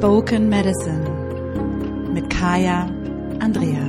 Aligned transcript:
Spoken 0.00 0.48
Medicine 0.48 1.04
mit 2.14 2.30
Kaya 2.30 2.86
Andrea. 3.38 3.86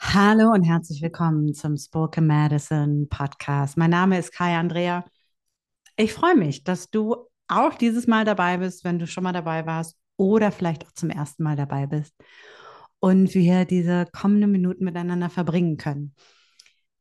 Hallo 0.00 0.50
und 0.50 0.64
herzlich 0.64 1.00
willkommen 1.00 1.54
zum 1.54 1.76
Spoken 1.76 2.26
Medicine 2.26 3.06
Podcast. 3.06 3.76
Mein 3.76 3.90
Name 3.90 4.18
ist 4.18 4.32
Kaya 4.32 4.58
Andrea. 4.58 5.04
Ich 5.94 6.12
freue 6.12 6.34
mich, 6.34 6.64
dass 6.64 6.90
du 6.90 7.28
auch 7.46 7.74
dieses 7.74 8.08
Mal 8.08 8.24
dabei 8.24 8.56
bist, 8.56 8.82
wenn 8.82 8.98
du 8.98 9.06
schon 9.06 9.22
mal 9.22 9.32
dabei 9.32 9.66
warst 9.66 9.96
oder 10.16 10.50
vielleicht 10.50 10.84
auch 10.84 10.90
zum 10.90 11.10
ersten 11.10 11.44
Mal 11.44 11.54
dabei 11.54 11.86
bist 11.86 12.12
und 12.98 13.32
wir 13.34 13.66
diese 13.66 14.06
kommenden 14.06 14.50
Minuten 14.50 14.82
miteinander 14.82 15.30
verbringen 15.30 15.76
können. 15.76 16.16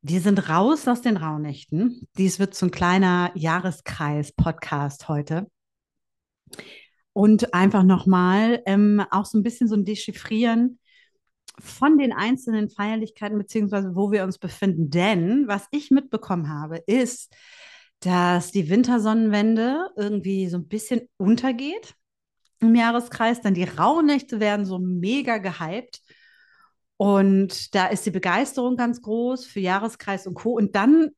Wir 0.09 0.21
sind 0.21 0.47
raus 0.47 0.88
aus 0.88 1.02
den 1.02 1.17
Rauhnächten. 1.17 2.07
Dies 2.17 2.39
wird 2.39 2.55
so 2.55 2.67
ein 2.67 2.71
kleiner 2.71 3.29
Jahreskreis-Podcast 3.35 5.09
heute. 5.09 5.52
Und 7.11 7.53
einfach 7.53 7.83
nochmal 7.83 8.63
ähm, 8.66 9.03
auch 9.11 9.25
so 9.25 9.38
ein 9.38 9.43
bisschen 9.43 9.67
so 9.67 9.75
ein 9.75 9.83
Dechiffrieren 9.83 10.80
von 11.59 11.97
den 11.97 12.13
einzelnen 12.13 12.70
Feierlichkeiten, 12.70 13.38
beziehungsweise 13.38 13.95
wo 13.95 14.09
wir 14.09 14.23
uns 14.23 14.38
befinden. 14.38 14.89
Denn 14.89 15.49
was 15.49 15.67
ich 15.71 15.91
mitbekommen 15.91 16.47
habe, 16.47 16.77
ist, 16.77 17.35
dass 17.99 18.53
die 18.53 18.69
Wintersonnenwende 18.69 19.89
irgendwie 19.97 20.47
so 20.47 20.55
ein 20.55 20.69
bisschen 20.69 21.02
untergeht 21.17 21.95
im 22.61 22.75
Jahreskreis. 22.75 23.41
Dann 23.41 23.55
die 23.55 23.66
Rauhnächte 23.66 24.39
werden 24.39 24.66
so 24.66 24.80
mega 24.80 25.38
gehypt. 25.38 25.99
Und 26.97 27.75
da 27.75 27.88
ist 27.88 28.05
die 28.05 28.11
Begeisterung 28.11 28.75
ganz 28.75 29.02
groß 29.02 29.45
für 29.45 29.59
Jahreskreis 29.59 30.27
und 30.27 30.33
Co. 30.33 30.52
Und 30.53 30.75
dann 30.75 31.09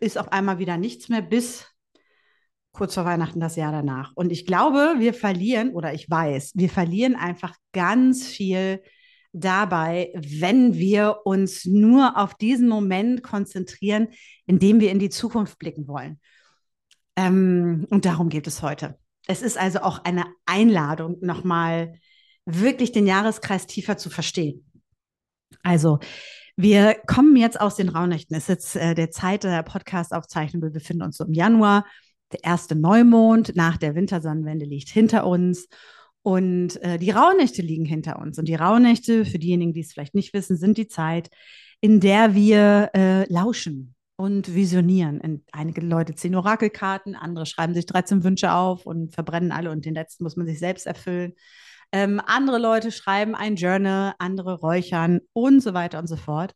ist 0.00 0.18
auf 0.18 0.32
einmal 0.32 0.58
wieder 0.58 0.76
nichts 0.76 1.08
mehr 1.08 1.22
bis 1.22 1.66
kurz 2.72 2.94
vor 2.94 3.04
Weihnachten 3.04 3.40
das 3.40 3.56
Jahr 3.56 3.72
danach. 3.72 4.12
Und 4.14 4.30
ich 4.30 4.46
glaube, 4.46 4.96
wir 4.98 5.14
verlieren, 5.14 5.70
oder 5.70 5.94
ich 5.94 6.08
weiß, 6.08 6.52
wir 6.54 6.68
verlieren 6.68 7.16
einfach 7.16 7.54
ganz 7.72 8.26
viel 8.26 8.82
dabei, 9.32 10.12
wenn 10.14 10.74
wir 10.74 11.20
uns 11.24 11.64
nur 11.64 12.16
auf 12.16 12.34
diesen 12.34 12.68
Moment 12.68 13.22
konzentrieren, 13.22 14.08
in 14.46 14.58
dem 14.58 14.80
wir 14.80 14.90
in 14.90 14.98
die 14.98 15.10
Zukunft 15.10 15.58
blicken 15.58 15.88
wollen. 15.88 16.20
Ähm, 17.16 17.86
und 17.90 18.04
darum 18.04 18.28
geht 18.28 18.46
es 18.46 18.62
heute. 18.62 18.98
Es 19.26 19.42
ist 19.42 19.58
also 19.58 19.80
auch 19.80 20.04
eine 20.04 20.24
Einladung, 20.46 21.16
nochmal 21.20 21.98
wirklich 22.46 22.92
den 22.92 23.06
Jahreskreis 23.06 23.66
tiefer 23.66 23.98
zu 23.98 24.08
verstehen. 24.08 24.67
Also, 25.62 25.98
wir 26.56 26.96
kommen 27.06 27.36
jetzt 27.36 27.60
aus 27.60 27.76
den 27.76 27.88
Rauhnächten. 27.88 28.36
Es 28.36 28.44
ist 28.44 28.48
jetzt 28.48 28.76
äh, 28.76 28.94
der 28.94 29.10
Zeit 29.10 29.44
der 29.44 29.62
Podcast-Aufzeichnung. 29.62 30.62
Wir 30.62 30.70
befinden 30.70 31.02
uns 31.02 31.16
so 31.16 31.24
im 31.24 31.32
Januar. 31.32 31.86
Der 32.32 32.44
erste 32.44 32.74
Neumond 32.74 33.54
nach 33.54 33.76
der 33.76 33.94
Wintersonnenwende 33.94 34.66
liegt 34.66 34.88
hinter 34.88 35.26
uns. 35.26 35.68
Und 36.22 36.82
äh, 36.82 36.98
die 36.98 37.10
Rauhnächte 37.10 37.62
liegen 37.62 37.84
hinter 37.84 38.18
uns. 38.18 38.38
Und 38.38 38.48
die 38.48 38.56
Rauhnächte, 38.56 39.24
für 39.24 39.38
diejenigen, 39.38 39.72
die 39.72 39.80
es 39.80 39.92
vielleicht 39.92 40.14
nicht 40.14 40.34
wissen, 40.34 40.56
sind 40.56 40.78
die 40.78 40.88
Zeit, 40.88 41.30
in 41.80 42.00
der 42.00 42.34
wir 42.34 42.90
äh, 42.94 43.32
lauschen 43.32 43.94
und 44.18 44.52
visionieren. 44.52 45.20
Und 45.20 45.42
einige 45.52 45.80
Leute 45.80 46.14
ziehen 46.14 46.34
Orakelkarten, 46.34 47.14
andere 47.14 47.46
schreiben 47.46 47.72
sich 47.72 47.86
13 47.86 48.24
Wünsche 48.24 48.52
auf 48.52 48.84
und 48.84 49.14
verbrennen 49.14 49.52
alle 49.52 49.70
und 49.70 49.84
den 49.84 49.94
letzten 49.94 50.24
muss 50.24 50.36
man 50.36 50.46
sich 50.46 50.58
selbst 50.58 50.86
erfüllen. 50.86 51.34
Ähm, 51.92 52.20
andere 52.26 52.58
Leute 52.58 52.90
schreiben 52.90 53.34
ein 53.34 53.54
Journal, 53.54 54.14
andere 54.18 54.54
räuchern 54.58 55.20
und 55.32 55.62
so 55.62 55.72
weiter 55.72 56.00
und 56.00 56.08
so 56.08 56.16
fort. 56.16 56.52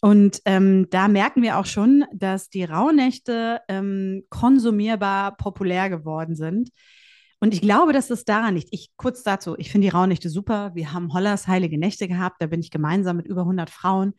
Und 0.00 0.40
ähm, 0.44 0.86
da 0.90 1.08
merken 1.08 1.42
wir 1.42 1.58
auch 1.58 1.66
schon, 1.66 2.04
dass 2.12 2.50
die 2.50 2.64
Rauhnächte 2.64 3.60
ähm, 3.68 4.22
konsumierbar 4.30 5.36
populär 5.36 5.90
geworden 5.90 6.36
sind. 6.36 6.70
Und 7.40 7.52
ich 7.52 7.60
glaube, 7.60 7.92
dass 7.92 8.10
es 8.10 8.24
daran 8.24 8.54
liegt. 8.54 8.68
Ich 8.70 8.90
kurz 8.96 9.24
dazu, 9.24 9.56
ich 9.58 9.70
finde 9.70 9.86
die 9.86 9.92
Rauhnächte 9.92 10.30
super. 10.30 10.70
Wir 10.74 10.92
haben 10.92 11.12
Hollers 11.12 11.48
heilige 11.48 11.78
Nächte 11.78 12.06
gehabt. 12.06 12.36
Da 12.40 12.46
bin 12.46 12.60
ich 12.60 12.70
gemeinsam 12.70 13.16
mit 13.16 13.26
über 13.26 13.42
100 13.42 13.68
Frauen 13.70 14.14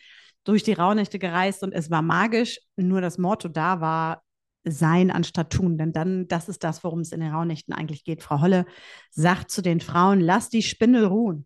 durch 0.47 0.63
die 0.63 0.73
Rauhnächte 0.73 1.19
gereist 1.19 1.61
und 1.63 1.73
es 1.73 1.91
war 1.91 2.01
magisch. 2.01 2.59
Nur 2.77 3.01
das 3.01 3.17
Motto 3.17 3.49
da 3.49 3.81
war, 3.81 4.23
sein 4.63 5.11
anstatt 5.11 5.51
tun. 5.51 5.77
Denn 5.77 5.91
dann, 5.91 6.27
das 6.27 6.47
ist 6.47 6.63
das, 6.63 6.83
worum 6.83 7.01
es 7.01 7.11
in 7.11 7.19
den 7.19 7.33
Rauhnächten 7.33 7.73
eigentlich 7.73 8.05
geht. 8.05 8.23
Frau 8.23 8.39
Holle 8.39 8.65
sagt 9.11 9.51
zu 9.51 9.61
den 9.61 9.81
Frauen, 9.81 10.21
lass 10.21 10.49
die 10.49 10.63
Spindel 10.63 11.05
ruhen. 11.05 11.45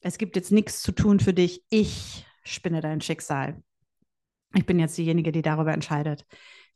Es 0.00 0.16
gibt 0.16 0.36
jetzt 0.36 0.52
nichts 0.52 0.80
zu 0.80 0.92
tun 0.92 1.20
für 1.20 1.34
dich. 1.34 1.62
Ich 1.68 2.24
spinne 2.42 2.80
dein 2.80 3.02
Schicksal. 3.02 3.62
Ich 4.54 4.64
bin 4.64 4.78
jetzt 4.78 4.96
diejenige, 4.96 5.32
die 5.32 5.42
darüber 5.42 5.74
entscheidet, 5.74 6.24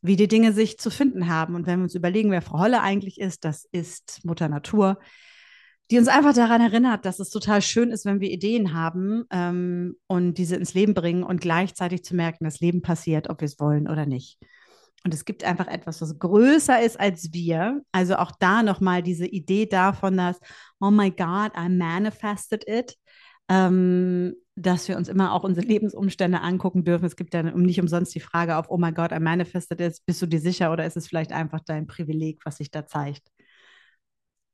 wie 0.02 0.16
die 0.16 0.28
Dinge 0.28 0.52
sich 0.52 0.78
zu 0.78 0.90
finden 0.90 1.28
haben. 1.28 1.54
Und 1.54 1.66
wenn 1.66 1.78
wir 1.78 1.84
uns 1.84 1.94
überlegen, 1.94 2.30
wer 2.30 2.42
Frau 2.42 2.58
Holle 2.58 2.82
eigentlich 2.82 3.18
ist, 3.18 3.44
das 3.44 3.66
ist 3.72 4.22
Mutter 4.22 4.48
Natur, 4.48 4.98
die 5.90 5.98
uns 5.98 6.08
einfach 6.08 6.34
daran 6.34 6.60
erinnert, 6.60 7.04
dass 7.04 7.20
es 7.20 7.30
total 7.30 7.60
schön 7.60 7.90
ist, 7.90 8.06
wenn 8.06 8.20
wir 8.20 8.30
Ideen 8.30 8.72
haben 8.72 9.24
ähm, 9.30 9.96
und 10.06 10.38
diese 10.38 10.56
ins 10.56 10.74
Leben 10.74 10.94
bringen 10.94 11.22
und 11.22 11.40
gleichzeitig 11.40 12.04
zu 12.04 12.16
merken, 12.16 12.44
das 12.44 12.60
Leben 12.60 12.80
passiert, 12.82 13.28
ob 13.28 13.40
wir 13.40 13.46
es 13.46 13.60
wollen 13.60 13.88
oder 13.88 14.06
nicht. 14.06 14.38
Und 15.04 15.12
es 15.12 15.26
gibt 15.26 15.44
einfach 15.44 15.66
etwas, 15.66 16.00
was 16.00 16.18
größer 16.18 16.80
ist 16.82 16.98
als 16.98 17.34
wir. 17.34 17.82
Also 17.92 18.16
auch 18.16 18.32
da 18.40 18.62
nochmal 18.62 19.02
diese 19.02 19.26
Idee 19.26 19.66
davon, 19.66 20.16
dass, 20.16 20.38
oh 20.80 20.90
my 20.90 21.10
God, 21.10 21.52
I 21.58 21.68
manifested 21.68 22.64
it. 22.66 22.96
Ähm, 23.50 24.34
dass 24.56 24.88
wir 24.88 24.96
uns 24.96 25.08
immer 25.08 25.32
auch 25.32 25.42
unsere 25.42 25.66
Lebensumstände 25.66 26.40
angucken 26.40 26.84
dürfen. 26.84 27.04
Es 27.04 27.16
gibt 27.16 27.34
ja 27.34 27.42
nicht 27.42 27.80
umsonst 27.80 28.14
die 28.14 28.20
Frage 28.20 28.56
auf, 28.56 28.66
oh 28.70 28.78
my 28.78 28.92
God, 28.92 29.12
I 29.12 29.18
manifested 29.18 29.80
it. 29.80 29.98
Bist 30.06 30.22
du 30.22 30.26
dir 30.26 30.40
sicher 30.40 30.72
oder 30.72 30.86
ist 30.86 30.96
es 30.96 31.08
vielleicht 31.08 31.32
einfach 31.32 31.60
dein 31.60 31.86
Privileg, 31.86 32.40
was 32.44 32.58
sich 32.58 32.70
da 32.70 32.86
zeigt? 32.86 33.28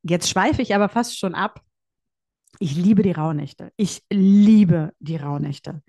Jetzt 0.02 0.28
schweife 0.30 0.62
ich 0.62 0.74
aber 0.74 0.88
fast 0.88 1.18
schon 1.18 1.34
ab. 1.34 1.62
Ich 2.58 2.76
liebe 2.76 3.02
die 3.02 3.12
Rauhnächte. 3.12 3.72
Ich 3.76 4.02
liebe 4.10 4.92
die 4.98 5.16
Rauhnächte. 5.16 5.82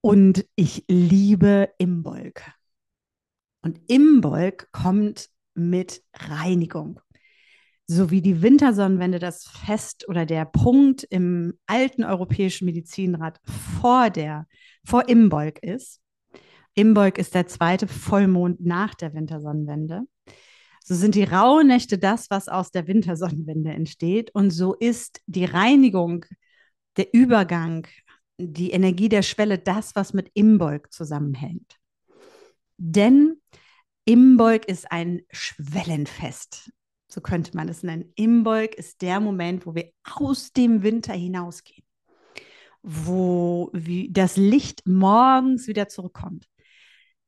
Und 0.00 0.44
ich 0.56 0.84
liebe 0.88 1.70
Imbolg. 1.78 2.42
Und 3.62 3.80
Imbolg 3.88 4.70
kommt 4.72 5.28
mit 5.54 6.02
Reinigung. 6.14 7.00
So 7.86 8.10
wie 8.10 8.22
die 8.22 8.42
Wintersonnenwende 8.42 9.18
das 9.18 9.44
Fest 9.44 10.08
oder 10.08 10.26
der 10.26 10.44
Punkt 10.44 11.04
im 11.04 11.58
alten 11.66 12.04
europäischen 12.04 12.64
Medizinrat 12.64 13.40
vor 13.80 14.10
der, 14.10 14.46
vor 14.84 15.08
Imbolg 15.08 15.62
ist. 15.62 16.00
Imbolg 16.74 17.18
ist 17.18 17.34
der 17.34 17.46
zweite 17.46 17.86
Vollmond 17.86 18.60
nach 18.64 18.94
der 18.94 19.14
Wintersonnenwende. 19.14 20.02
So 20.84 20.94
sind 20.94 21.14
die 21.14 21.24
Rauhnächte 21.24 21.96
das, 21.98 22.28
was 22.30 22.48
aus 22.48 22.70
der 22.70 22.88
Wintersonnenwende 22.88 23.70
entsteht. 23.70 24.30
Und 24.34 24.50
so 24.50 24.74
ist 24.74 25.20
die 25.26 25.44
Reinigung, 25.44 26.24
der 26.96 27.14
Übergang, 27.14 27.86
die 28.38 28.72
Energie 28.72 29.08
der 29.08 29.22
Schwelle 29.22 29.58
das, 29.58 29.94
was 29.94 30.12
mit 30.12 30.30
Imbolg 30.34 30.92
zusammenhängt. 30.92 31.76
Denn 32.76 33.40
Imbolg 34.04 34.64
ist 34.64 34.90
ein 34.90 35.22
Schwellenfest, 35.30 36.72
so 37.08 37.20
könnte 37.20 37.56
man 37.56 37.68
es 37.68 37.84
nennen. 37.84 38.12
Imbolg 38.16 38.74
ist 38.74 39.02
der 39.02 39.20
Moment, 39.20 39.66
wo 39.66 39.74
wir 39.74 39.92
aus 40.16 40.52
dem 40.52 40.82
Winter 40.82 41.12
hinausgehen, 41.12 41.86
wo 42.82 43.70
das 44.10 44.36
Licht 44.36 44.86
morgens 44.86 45.68
wieder 45.68 45.88
zurückkommt. 45.88 46.48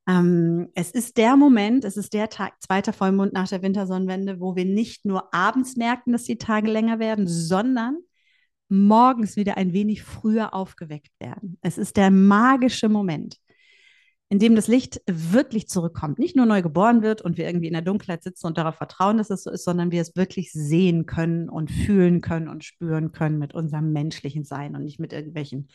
Ähm, 0.06 0.68
es 0.74 0.90
ist 0.90 1.16
der 1.16 1.36
Moment, 1.36 1.84
es 1.84 1.96
ist 1.96 2.12
der 2.12 2.28
Tag, 2.28 2.54
zweiter 2.62 2.92
Vollmond 2.92 3.32
nach 3.32 3.48
der 3.48 3.62
Wintersonnenwende, 3.62 4.40
wo 4.40 4.54
wir 4.56 4.64
nicht 4.64 5.04
nur 5.04 5.32
abends 5.34 5.76
merken, 5.76 6.12
dass 6.12 6.24
die 6.24 6.38
Tage 6.38 6.70
länger 6.70 6.98
werden, 6.98 7.26
sondern 7.26 7.98
morgens 8.68 9.36
wieder 9.36 9.56
ein 9.56 9.72
wenig 9.72 10.02
früher 10.02 10.54
aufgeweckt 10.54 11.12
werden. 11.20 11.58
Es 11.62 11.78
ist 11.78 11.96
der 11.96 12.10
magische 12.10 12.88
Moment 12.88 13.38
in 14.34 14.38
dem 14.38 14.56
das 14.56 14.66
Licht 14.66 15.00
wirklich 15.06 15.68
zurückkommt, 15.68 16.18
nicht 16.18 16.34
nur 16.34 16.46
neu 16.46 16.60
geboren 16.60 17.02
wird 17.02 17.22
und 17.22 17.36
wir 17.36 17.46
irgendwie 17.46 17.68
in 17.68 17.72
der 17.72 17.82
Dunkelheit 17.82 18.22
sitzen 18.22 18.46
und 18.46 18.58
darauf 18.58 18.74
vertrauen, 18.74 19.18
dass 19.18 19.30
es 19.30 19.44
so 19.44 19.50
ist, 19.50 19.64
sondern 19.64 19.92
wir 19.92 20.02
es 20.02 20.16
wirklich 20.16 20.50
sehen 20.50 21.06
können 21.06 21.48
und 21.48 21.70
fühlen 21.70 22.20
können 22.20 22.48
und 22.48 22.64
spüren 22.64 23.12
können 23.12 23.38
mit 23.38 23.54
unserem 23.54 23.92
menschlichen 23.92 24.44
Sein 24.44 24.74
und 24.74 24.82
nicht 24.82 24.98
mit 24.98 25.12
irgendwelchen 25.12 25.68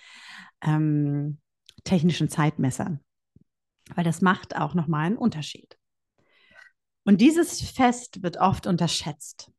ähm, 0.61 1.37
technischen 1.85 2.27
Zeitmessern. 2.27 2.99
Weil 3.95 4.03
das 4.03 4.21
macht 4.21 4.55
auch 4.55 4.73
nochmal 4.73 5.05
einen 5.05 5.17
Unterschied. 5.17 5.77
Und 7.03 7.21
dieses 7.21 7.61
Fest 7.61 8.21
wird 8.21 8.37
oft 8.37 8.67
unterschätzt. 8.67 9.51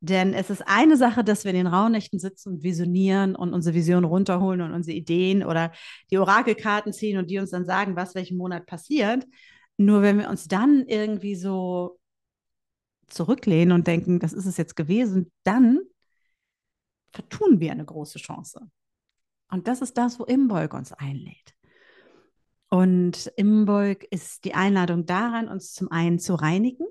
Denn 0.00 0.34
es 0.34 0.50
ist 0.50 0.62
eine 0.66 0.96
Sache, 0.96 1.24
dass 1.24 1.44
wir 1.44 1.50
in 1.50 1.56
den 1.56 1.66
Rauhnächten 1.66 2.18
sitzen 2.18 2.54
und 2.54 2.62
visionieren 2.62 3.34
und 3.34 3.52
unsere 3.52 3.74
Vision 3.74 4.04
runterholen 4.04 4.60
und 4.60 4.72
unsere 4.72 4.96
Ideen 4.96 5.42
oder 5.42 5.72
die 6.10 6.18
Orakelkarten 6.18 6.92
ziehen 6.92 7.18
und 7.18 7.30
die 7.30 7.38
uns 7.38 7.50
dann 7.50 7.64
sagen, 7.64 7.96
was 7.96 8.14
welchen 8.14 8.36
Monat 8.36 8.66
passiert. 8.66 9.26
Nur 9.78 10.02
wenn 10.02 10.18
wir 10.18 10.28
uns 10.28 10.48
dann 10.48 10.84
irgendwie 10.86 11.34
so 11.34 11.98
zurücklehnen 13.08 13.72
und 13.72 13.86
denken, 13.86 14.18
das 14.18 14.32
ist 14.32 14.46
es 14.46 14.56
jetzt 14.56 14.76
gewesen, 14.76 15.32
dann 15.44 15.80
vertun 17.12 17.60
wir 17.60 17.72
eine 17.72 17.84
große 17.84 18.18
Chance. 18.18 18.70
Und 19.50 19.68
das 19.68 19.80
ist 19.80 19.96
das, 19.96 20.18
wo 20.18 20.24
Imbolg 20.24 20.74
uns 20.74 20.92
einlädt. 20.92 21.55
Und 22.68 23.32
Imbolg 23.36 24.04
ist 24.10 24.44
die 24.44 24.54
Einladung 24.54 25.06
daran, 25.06 25.48
uns 25.48 25.72
zum 25.72 25.90
einen 25.90 26.18
zu 26.18 26.34
reinigen, 26.34 26.86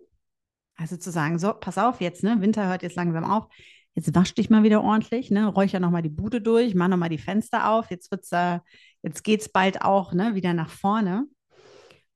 also 0.75 0.97
zu 0.97 1.11
sagen, 1.11 1.37
so, 1.37 1.53
pass 1.53 1.77
auf 1.77 2.01
jetzt, 2.01 2.23
ne, 2.23 2.37
Winter 2.39 2.67
hört 2.67 2.83
jetzt 2.83 2.95
langsam 2.95 3.23
auf, 3.25 3.47
jetzt 3.93 4.13
wasch 4.15 4.33
dich 4.33 4.49
mal 4.49 4.63
wieder 4.63 4.83
ordentlich, 4.83 5.31
ne, 5.31 5.47
räucher 5.47 5.79
nochmal 5.79 6.01
die 6.01 6.09
Bude 6.09 6.41
durch, 6.41 6.75
mach 6.75 6.87
nochmal 6.87 7.09
die 7.09 7.17
Fenster 7.17 7.69
auf, 7.69 7.91
jetzt 7.91 8.09
wird's, 8.11 8.31
äh, 8.31 8.59
jetzt 9.03 9.23
geht's 9.23 9.49
bald 9.49 9.81
auch, 9.81 10.13
ne, 10.13 10.35
wieder 10.35 10.53
nach 10.53 10.69
vorne. 10.69 11.25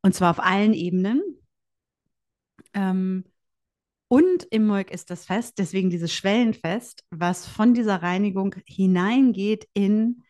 Und 0.02 0.16
zwar 0.16 0.32
auf 0.32 0.40
allen 0.40 0.74
Ebenen. 0.74 1.22
Ähm, 2.74 3.26
und 4.08 4.46
Imbolg 4.46 4.90
ist 4.92 5.10
das 5.10 5.26
Fest, 5.26 5.60
deswegen 5.60 5.90
dieses 5.90 6.14
Schwellenfest, 6.14 7.04
was 7.12 7.46
von 7.46 7.74
dieser 7.74 8.02
Reinigung 8.02 8.56
hineingeht 8.66 9.68
in 9.74 10.24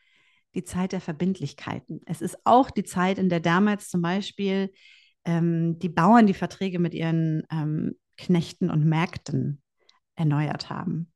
die 0.56 0.64
Zeit 0.64 0.92
der 0.92 1.02
Verbindlichkeiten. 1.02 2.02
Es 2.06 2.22
ist 2.22 2.38
auch 2.44 2.72
die 2.72 2.84
Zeit, 2.84 3.20
in 3.20 3.30
der 3.30 3.40
damals 3.40 3.90
zum 3.90 4.02
Beispiel 4.02 4.72
ähm, 5.26 5.78
die 5.80 5.90
Bauern 5.90 6.28
die 6.28 6.34
Verträge 6.34 6.80
mit 6.80 6.94
ihren 6.94 7.44
ähm, 7.52 7.96
Knechten 8.18 8.70
und 8.70 8.86
Mägden 8.86 9.62
erneuert 10.16 10.70
haben. 10.70 11.12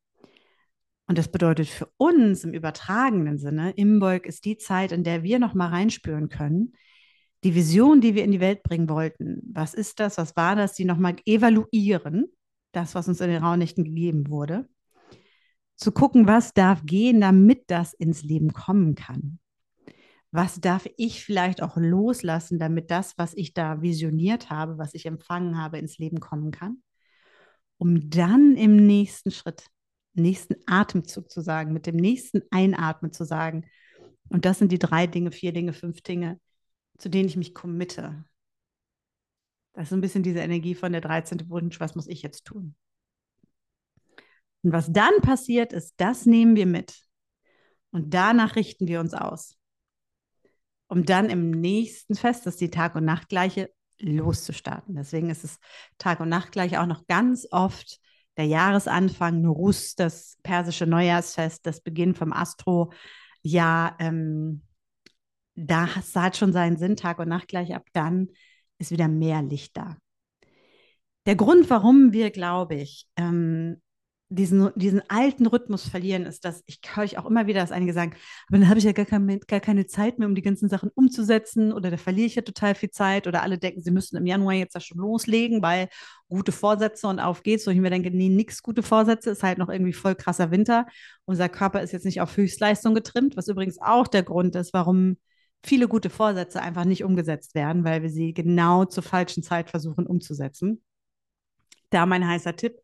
Und 1.07 1.17
das 1.17 1.29
bedeutet 1.29 1.67
für 1.67 1.89
uns 1.97 2.43
im 2.43 2.53
übertragenen 2.53 3.37
Sinne, 3.37 3.71
Imbolg 3.71 4.25
ist 4.25 4.45
die 4.45 4.57
Zeit, 4.57 4.91
in 4.91 5.03
der 5.03 5.23
wir 5.23 5.39
noch 5.39 5.53
mal 5.53 5.67
reinspüren 5.67 6.29
können, 6.29 6.73
die 7.43 7.55
Vision, 7.55 7.99
die 7.99 8.15
wir 8.15 8.23
in 8.23 8.31
die 8.31 8.39
Welt 8.39 8.63
bringen 8.63 8.87
wollten. 8.87 9.41
Was 9.51 9.73
ist 9.73 9.99
das? 9.99 10.17
Was 10.17 10.37
war 10.37 10.55
das? 10.55 10.73
Die 10.75 10.85
noch 10.85 10.97
mal 10.97 11.15
evaluieren, 11.25 12.27
das, 12.71 12.95
was 12.95 13.09
uns 13.09 13.19
in 13.19 13.29
den 13.29 13.43
Raunichten 13.43 13.83
gegeben 13.83 14.29
wurde 14.29 14.67
zu 15.83 15.91
gucken, 15.91 16.27
was 16.27 16.53
darf 16.53 16.85
gehen, 16.85 17.21
damit 17.21 17.65
das 17.67 17.93
ins 17.93 18.23
Leben 18.23 18.53
kommen 18.53 18.95
kann. 18.95 19.39
Was 20.31 20.59
darf 20.59 20.87
ich 20.97 21.23
vielleicht 21.23 21.61
auch 21.61 21.77
loslassen, 21.77 22.57
damit 22.57 22.89
das, 22.89 23.17
was 23.17 23.33
ich 23.35 23.53
da 23.53 23.81
visioniert 23.81 24.49
habe, 24.49 24.77
was 24.77 24.95
ich 24.95 25.05
empfangen 25.05 25.61
habe, 25.61 25.77
ins 25.77 25.97
Leben 25.99 26.19
kommen 26.19 26.51
kann? 26.51 26.81
Um 27.77 28.09
dann 28.09 28.55
im 28.55 28.77
nächsten 28.77 29.29
Schritt, 29.29 29.67
nächsten 30.13 30.55
Atemzug 30.65 31.29
zu 31.29 31.41
sagen, 31.41 31.73
mit 31.73 31.85
dem 31.85 31.97
nächsten 31.97 32.41
Einatmen 32.49 33.11
zu 33.11 33.25
sagen, 33.25 33.65
und 34.29 34.45
das 34.45 34.59
sind 34.59 34.71
die 34.71 34.79
drei 34.79 35.05
Dinge, 35.05 35.31
vier 35.31 35.51
Dinge, 35.51 35.73
fünf 35.73 36.01
Dinge, 36.01 36.39
zu 36.97 37.09
denen 37.09 37.27
ich 37.27 37.37
mich 37.37 37.53
committe. 37.53 38.23
Das 39.73 39.89
ist 39.89 39.93
ein 39.93 40.01
bisschen 40.01 40.23
diese 40.23 40.39
Energie 40.39 40.75
von 40.75 40.93
der 40.93 41.01
13. 41.01 41.49
Wunsch, 41.49 41.79
was 41.79 41.93
muss 41.95 42.07
ich 42.07 42.21
jetzt 42.21 42.45
tun? 42.45 42.75
Und 44.63 44.71
was 44.71 44.91
dann 44.91 45.13
passiert 45.21 45.73
ist, 45.73 45.93
das 45.97 46.25
nehmen 46.25 46.55
wir 46.55 46.65
mit. 46.65 47.01
Und 47.91 48.13
danach 48.13 48.55
richten 48.55 48.87
wir 48.87 48.99
uns 48.99 49.13
aus. 49.13 49.55
Um 50.87 51.05
dann 51.05 51.29
im 51.29 51.51
nächsten 51.51 52.15
Fest, 52.15 52.45
das 52.45 52.55
ist 52.55 52.61
die 52.61 52.69
Tag- 52.69 52.95
und 52.95 53.05
Nachtgleiche, 53.05 53.71
loszustarten. 53.99 54.95
Deswegen 54.95 55.29
ist 55.29 55.43
es 55.43 55.59
Tag- 55.97 56.19
und 56.19 56.29
Nachtgleiche 56.29 56.81
auch 56.81 56.85
noch 56.85 57.05
ganz 57.07 57.47
oft 57.51 57.99
der 58.37 58.45
Jahresanfang, 58.45 59.41
Nuruz, 59.41 59.95
das 59.95 60.37
persische 60.43 60.87
Neujahrsfest, 60.87 61.65
das 61.65 61.81
Beginn 61.81 62.15
vom 62.15 62.33
Astro-Jahr. 62.33 63.95
Ähm, 63.99 64.63
da 65.55 65.95
hat 65.95 66.37
schon 66.37 66.51
seinen 66.51 66.77
Sinn, 66.77 66.95
Tag 66.95 67.19
und 67.19 67.29
Nacht 67.29 67.47
gleich 67.47 67.75
ab 67.75 67.85
dann 67.93 68.29
ist 68.79 68.91
wieder 68.91 69.07
mehr 69.07 69.41
Licht 69.41 69.77
da. 69.77 69.97
Der 71.25 71.35
Grund, 71.35 71.69
warum 71.69 72.11
wir, 72.11 72.31
glaube 72.31 72.75
ich, 72.75 73.07
ähm, 73.15 73.81
diesen, 74.33 74.71
diesen 74.75 75.01
alten 75.09 75.45
Rhythmus 75.45 75.87
verlieren, 75.87 76.25
ist 76.25 76.43
das, 76.43 76.63
ich 76.65 76.79
höre 76.93 77.03
ich 77.03 77.17
auch 77.17 77.25
immer 77.25 77.45
wieder, 77.45 77.61
dass 77.61 77.71
einige 77.71 77.93
sagen, 77.93 78.15
aber 78.47 78.57
dann 78.57 78.67
habe 78.67 78.79
ich 78.79 78.85
ja 78.85 78.91
gar, 78.91 79.05
kein, 79.05 79.39
gar 79.47 79.59
keine 79.59 79.85
Zeit 79.85 80.17
mehr, 80.17 80.27
um 80.27 80.33
die 80.33 80.41
ganzen 80.41 80.69
Sachen 80.69 80.89
umzusetzen 80.95 81.71
oder 81.71 81.91
da 81.91 81.97
verliere 81.97 82.27
ich 82.27 82.35
ja 82.35 82.41
total 82.41 82.73
viel 82.73 82.89
Zeit 82.89 83.27
oder 83.27 83.43
alle 83.43 83.59
denken, 83.59 83.81
sie 83.81 83.91
müssen 83.91 84.17
im 84.17 84.25
Januar 84.25 84.53
jetzt 84.53 84.73
ja 84.73 84.81
schon 84.81 84.97
loslegen, 84.97 85.61
weil 85.61 85.87
gute 86.29 86.51
Vorsätze 86.51 87.07
und 87.07 87.19
auf 87.19 87.43
geht's. 87.43 87.67
Wo 87.67 87.71
ich 87.71 87.77
mir 87.77 87.91
denke, 87.91 88.09
nee, 88.11 88.29
nix 88.29 88.63
gute 88.63 88.81
Vorsätze, 88.81 89.29
ist 89.29 89.43
halt 89.43 89.59
noch 89.59 89.69
irgendwie 89.69 89.93
voll 89.93 90.15
krasser 90.15 90.49
Winter. 90.51 90.87
Unser 91.25 91.47
Körper 91.49 91.81
ist 91.81 91.91
jetzt 91.91 92.05
nicht 92.05 92.21
auf 92.21 92.35
Höchstleistung 92.35 92.95
getrimmt, 92.95 93.37
was 93.37 93.47
übrigens 93.47 93.79
auch 93.79 94.07
der 94.07 94.23
Grund 94.23 94.55
ist, 94.55 94.73
warum 94.73 95.17
viele 95.63 95.87
gute 95.87 96.09
Vorsätze 96.09 96.61
einfach 96.61 96.85
nicht 96.85 97.03
umgesetzt 97.03 97.55
werden, 97.55 97.83
weil 97.83 98.01
wir 98.01 98.09
sie 98.09 98.33
genau 98.33 98.85
zur 98.85 99.03
falschen 99.03 99.43
Zeit 99.43 99.69
versuchen 99.69 100.07
umzusetzen. 100.07 100.83
Da 101.91 102.07
mein 102.07 102.27
heißer 102.27 102.55
Tipp, 102.55 102.81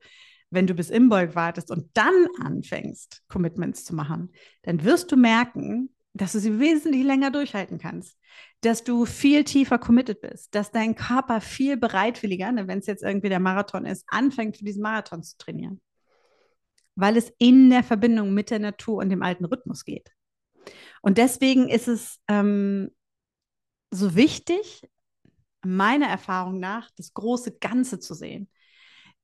wenn 0.51 0.67
du 0.67 0.73
bis 0.73 0.89
Imbolg 0.89 1.35
wartest 1.35 1.71
und 1.71 1.89
dann 1.93 2.27
anfängst, 2.41 3.23
Commitments 3.27 3.85
zu 3.85 3.95
machen, 3.95 4.31
dann 4.63 4.83
wirst 4.83 5.11
du 5.11 5.15
merken, 5.15 5.89
dass 6.13 6.31
du 6.31 6.39
sie 6.39 6.59
wesentlich 6.59 7.03
länger 7.03 7.31
durchhalten 7.31 7.77
kannst, 7.77 8.17
dass 8.61 8.83
du 8.83 9.05
viel 9.05 9.43
tiefer 9.43 9.77
committed 9.77 10.21
bist, 10.21 10.53
dass 10.55 10.71
dein 10.71 10.95
Körper 10.95 11.39
viel 11.39 11.77
bereitwilliger, 11.77 12.51
ne, 12.51 12.67
wenn 12.67 12.79
es 12.79 12.87
jetzt 12.87 13.03
irgendwie 13.03 13.29
der 13.29 13.39
Marathon 13.39 13.85
ist, 13.85 14.03
anfängt 14.07 14.57
für 14.57 14.65
diesen 14.65 14.81
Marathon 14.81 15.21
zu 15.23 15.37
trainieren, 15.37 15.79
weil 16.95 17.15
es 17.15 17.31
in 17.37 17.69
der 17.69 17.83
Verbindung 17.83 18.33
mit 18.33 18.49
der 18.49 18.59
Natur 18.59 18.97
und 18.97 19.09
dem 19.09 19.21
alten 19.21 19.45
Rhythmus 19.45 19.85
geht. 19.85 20.11
Und 21.01 21.17
deswegen 21.17 21.69
ist 21.69 21.87
es 21.87 22.19
ähm, 22.27 22.89
so 23.91 24.15
wichtig, 24.15 24.89
meiner 25.63 26.07
Erfahrung 26.07 26.59
nach, 26.59 26.89
das 26.97 27.13
große 27.13 27.59
Ganze 27.59 27.99
zu 27.99 28.13
sehen 28.13 28.49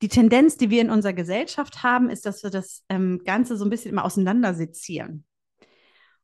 die 0.02 0.08
Tendenz, 0.08 0.56
die 0.56 0.70
wir 0.70 0.82
in 0.82 0.90
unserer 0.90 1.14
Gesellschaft 1.14 1.82
haben, 1.82 2.10
ist, 2.10 2.26
dass 2.26 2.42
wir 2.42 2.50
das 2.50 2.84
ähm, 2.88 3.22
Ganze 3.24 3.56
so 3.56 3.64
ein 3.64 3.70
bisschen 3.70 3.92
immer 3.92 4.04
auseinandersezieren. 4.04 5.24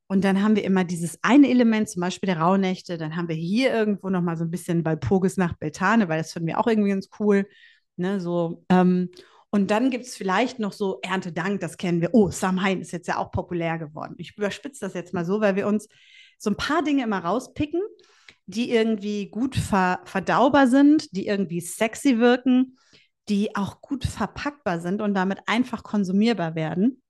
Und 0.07 0.25
dann 0.25 0.43
haben 0.43 0.57
wir 0.57 0.65
immer 0.65 0.85
dieses 0.85 1.19
eine 1.23 1.49
Element, 1.49 1.89
zum 1.89 2.03
Beispiel 2.03 2.27
der 2.27 2.39
Rauhnächte, 2.39 2.99
dann 2.99 3.17
haben 3.17 3.29
wir 3.29 3.35
hier 3.35 3.73
irgendwo 3.73 4.11
nochmal 4.11 4.37
so 4.37 4.45
ein 4.45 4.51
bisschen 4.51 4.85
Walpurgisnacht 4.85 5.59
Beltane, 5.59 6.09
weil 6.09 6.19
das 6.19 6.33
finden 6.33 6.49
wir 6.49 6.59
auch 6.61 6.67
irgendwie 6.67 6.91
ganz 6.91 7.09
cool. 7.19 7.49
Ne, 7.97 8.21
so, 8.21 8.65
ähm, 8.69 9.11
und 9.49 9.71
dann 9.71 9.91
gibt 9.91 10.07
es 10.07 10.17
vielleicht 10.17 10.59
noch 10.59 10.73
so 10.73 10.99
Erntedank, 11.03 11.61
das 11.61 11.77
kennen 11.77 12.01
wir. 12.01 12.11
Oh, 12.13 12.31
Samhain 12.31 12.81
ist 12.81 12.93
jetzt 12.93 13.07
ja 13.07 13.19
auch 13.19 13.31
populär 13.31 13.79
geworden. 13.79 14.15
Ich 14.19 14.37
überspitze 14.37 14.85
das 14.85 14.95
jetzt 14.95 15.15
mal 15.15 15.25
so, 15.25 15.41
weil 15.41 15.57
wir 15.57 15.67
uns 15.67 15.89
so 16.39 16.51
ein 16.51 16.57
paar 16.57 16.83
Dinge 16.83 17.05
immer 17.05 17.19
rauspicken, 17.19 17.81
die 18.47 18.71
irgendwie 18.71 19.31
gut 19.31 19.57
ver 19.57 20.01
verdaubar 20.05 20.69
sind, 20.69 21.15
die 21.17 21.27
irgendwie 21.27 21.61
sexy 21.61 22.19
wirken 22.19 22.77
die 23.29 23.55
auch 23.57 23.81
gut 23.81 24.05
verpackbar 24.05 24.81
sind 24.81 25.01
und 25.01 25.15
damit 25.15 25.41
einfach 25.47 25.83
konsumierbar 25.83 26.55
werden. 26.55 27.03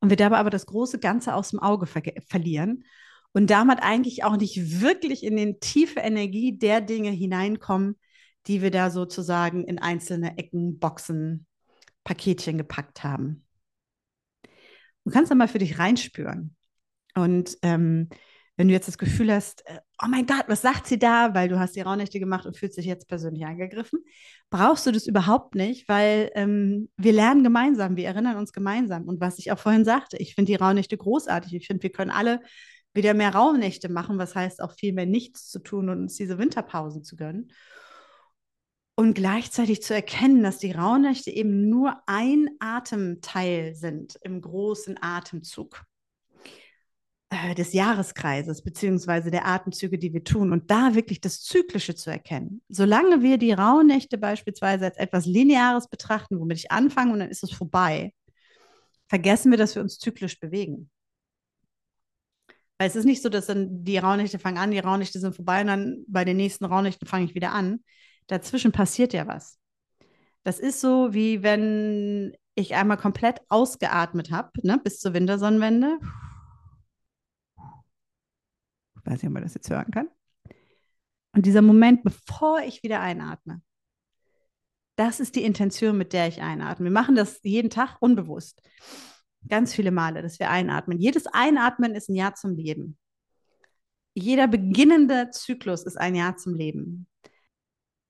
Und 0.00 0.08
wir 0.08 0.16
dabei 0.16 0.38
aber 0.38 0.50
das 0.50 0.66
große 0.66 0.98
Ganze 0.98 1.34
aus 1.34 1.50
dem 1.50 1.60
Auge 1.60 1.86
ver 1.86 2.02
verlieren 2.26 2.84
und 3.32 3.50
damit 3.50 3.82
eigentlich 3.82 4.24
auch 4.24 4.36
nicht 4.36 4.80
wirklich 4.80 5.22
in 5.22 5.36
den 5.36 5.60
tiefe 5.60 6.00
Energie 6.00 6.58
der 6.58 6.80
Dinge 6.80 7.10
hineinkommen, 7.10 7.98
die 8.46 8.62
wir 8.62 8.70
da 8.70 8.90
sozusagen 8.90 9.64
in 9.64 9.78
einzelne 9.78 10.38
Ecken, 10.38 10.78
Boxen, 10.78 11.46
Paketchen 12.04 12.56
gepackt 12.56 13.04
haben. 13.04 13.46
Du 15.04 15.10
kannst 15.10 15.30
da 15.30 15.34
mal 15.34 15.48
für 15.48 15.58
dich 15.58 15.78
reinspüren. 15.78 16.56
Und 17.14 17.58
ähm, 17.62 18.08
wenn 18.56 18.68
du 18.68 18.74
jetzt 18.74 18.88
das 18.88 18.98
Gefühl 18.98 19.32
hast, 19.32 19.66
äh, 19.66 19.78
oh 20.02 20.08
mein 20.08 20.26
Gott, 20.26 20.44
was 20.48 20.62
sagt 20.62 20.86
sie 20.86 20.98
da, 20.98 21.34
weil 21.34 21.48
du 21.48 21.58
hast 21.58 21.76
die 21.76 21.80
Raunächte 21.80 22.20
gemacht 22.20 22.46
und 22.46 22.56
fühlst 22.56 22.76
dich 22.76 22.86
jetzt 22.86 23.08
persönlich 23.08 23.44
angegriffen, 23.46 24.00
brauchst 24.50 24.86
du 24.86 24.92
das 24.92 25.06
überhaupt 25.06 25.54
nicht, 25.54 25.88
weil 25.88 26.30
ähm, 26.34 26.90
wir 26.96 27.12
lernen 27.12 27.42
gemeinsam, 27.42 27.96
wir 27.96 28.06
erinnern 28.06 28.36
uns 28.36 28.52
gemeinsam. 28.52 29.08
Und 29.08 29.20
was 29.20 29.38
ich 29.38 29.50
auch 29.52 29.58
vorhin 29.58 29.84
sagte, 29.84 30.16
ich 30.18 30.34
finde 30.34 30.52
die 30.52 30.56
Raunächte 30.56 30.96
großartig. 30.96 31.54
Ich 31.54 31.66
finde, 31.66 31.82
wir 31.82 31.90
können 31.90 32.10
alle 32.10 32.40
wieder 32.92 33.14
mehr 33.14 33.34
Raunächte 33.34 33.88
machen, 33.88 34.18
was 34.18 34.34
heißt 34.34 34.60
auch 34.60 34.72
viel 34.72 34.92
mehr 34.92 35.06
nichts 35.06 35.48
zu 35.48 35.60
tun 35.60 35.88
und 35.88 36.00
uns 36.00 36.16
diese 36.16 36.38
Winterpausen 36.38 37.04
zu 37.04 37.16
gönnen. 37.16 37.52
Und 38.96 39.14
gleichzeitig 39.14 39.82
zu 39.82 39.94
erkennen, 39.94 40.42
dass 40.42 40.58
die 40.58 40.72
Raunächte 40.72 41.30
eben 41.30 41.70
nur 41.70 42.02
ein 42.06 42.50
Atemteil 42.58 43.74
sind 43.74 44.18
im 44.22 44.42
großen 44.42 44.98
Atemzug. 45.00 45.82
Äh, 47.32 47.54
des 47.54 47.72
Jahreskreises 47.72 48.60
beziehungsweise 48.60 49.30
der 49.30 49.46
Atemzüge, 49.46 49.98
die 49.98 50.12
wir 50.12 50.24
tun 50.24 50.52
und 50.52 50.68
da 50.68 50.96
wirklich 50.96 51.20
das 51.20 51.40
Zyklische 51.42 51.94
zu 51.94 52.10
erkennen. 52.10 52.60
Solange 52.68 53.22
wir 53.22 53.38
die 53.38 53.52
Rauhnächte 53.52 54.18
beispielsweise 54.18 54.86
als 54.86 54.96
etwas 54.96 55.26
Lineares 55.26 55.86
betrachten, 55.88 56.40
womit 56.40 56.58
ich 56.58 56.72
anfange 56.72 57.12
und 57.12 57.20
dann 57.20 57.30
ist 57.30 57.44
es 57.44 57.52
vorbei, 57.52 58.12
vergessen 59.08 59.52
wir, 59.52 59.58
dass 59.58 59.76
wir 59.76 59.82
uns 59.82 60.00
zyklisch 60.00 60.40
bewegen. 60.40 60.90
Weil 62.78 62.88
es 62.88 62.96
ist 62.96 63.04
nicht 63.04 63.22
so, 63.22 63.28
dass 63.28 63.46
dann 63.46 63.84
die 63.84 63.98
Rauhnächte 63.98 64.40
fangen 64.40 64.58
an, 64.58 64.72
die 64.72 64.80
Rauhnächte 64.80 65.20
sind 65.20 65.36
vorbei 65.36 65.60
und 65.60 65.68
dann 65.68 66.04
bei 66.08 66.24
den 66.24 66.36
nächsten 66.36 66.64
Rauhnächten 66.64 67.06
fange 67.06 67.26
ich 67.26 67.36
wieder 67.36 67.52
an. 67.52 67.84
Dazwischen 68.26 68.72
passiert 68.72 69.12
ja 69.12 69.28
was. 69.28 69.56
Das 70.42 70.58
ist 70.58 70.80
so, 70.80 71.14
wie 71.14 71.44
wenn 71.44 72.36
ich 72.56 72.74
einmal 72.74 72.96
komplett 72.96 73.40
ausgeatmet 73.48 74.32
habe, 74.32 74.50
ne, 74.64 74.80
bis 74.82 74.98
zur 74.98 75.14
Wintersonnenwende 75.14 76.00
weiß 79.04 79.22
nicht, 79.22 79.26
ob 79.26 79.32
man 79.32 79.42
das 79.42 79.54
jetzt 79.54 79.70
hören 79.70 79.90
kann. 79.90 80.08
Und 81.32 81.46
dieser 81.46 81.62
Moment, 81.62 82.02
bevor 82.02 82.60
ich 82.60 82.82
wieder 82.82 83.00
einatme, 83.00 83.62
das 84.96 85.20
ist 85.20 85.36
die 85.36 85.44
Intention, 85.44 85.96
mit 85.96 86.12
der 86.12 86.28
ich 86.28 86.42
einatme. 86.42 86.84
Wir 86.84 86.92
machen 86.92 87.14
das 87.14 87.40
jeden 87.42 87.70
Tag 87.70 87.96
unbewusst. 88.00 88.62
Ganz 89.48 89.74
viele 89.74 89.90
Male, 89.92 90.20
dass 90.20 90.38
wir 90.38 90.50
einatmen. 90.50 90.98
Jedes 90.98 91.26
Einatmen 91.26 91.94
ist 91.94 92.10
ein 92.10 92.16
Ja 92.16 92.34
zum 92.34 92.54
Leben. 92.54 92.98
jeder 94.14 94.48
beginnende 94.48 95.30
Zyklus 95.30 95.84
ist 95.84 95.96
ein 95.96 96.14
Jahr 96.14 96.36
zum 96.36 96.54
Leben. 96.54 97.06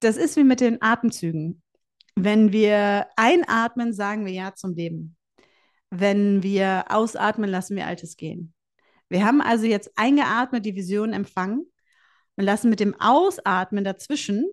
Das 0.01 0.17
ist 0.17 0.37
wie 0.37 0.45
mit 0.45 0.61
den 0.61 0.83
Atemzügen. 0.83 1.63
Wenn 2.17 2.53
wir 2.53 3.07
einatmen, 3.17 3.93
sagen 3.93 4.25
wir 4.25 4.33
Ja 4.33 4.55
zum 4.55 4.75
Leben. 4.75 5.17
Wenn 5.91 6.43
wir 6.43 6.87
ausatmen, 6.89 7.51
lassen 7.51 7.77
wir 7.77 7.87
Altes 7.87 8.17
gehen. 8.17 8.55
Wir 9.11 9.27
haben 9.27 9.43
also 9.43 9.67
jetzt 9.67 9.91
eingeatmet, 9.97 10.65
die 10.65 10.77
Vision 10.77 11.13
empfangen 11.13 11.67
und 12.37 12.45
lassen 12.45 12.71
mit 12.71 12.81
dem 12.81 12.99
Ausatmen 12.99 13.85
dazwischen 13.85 14.47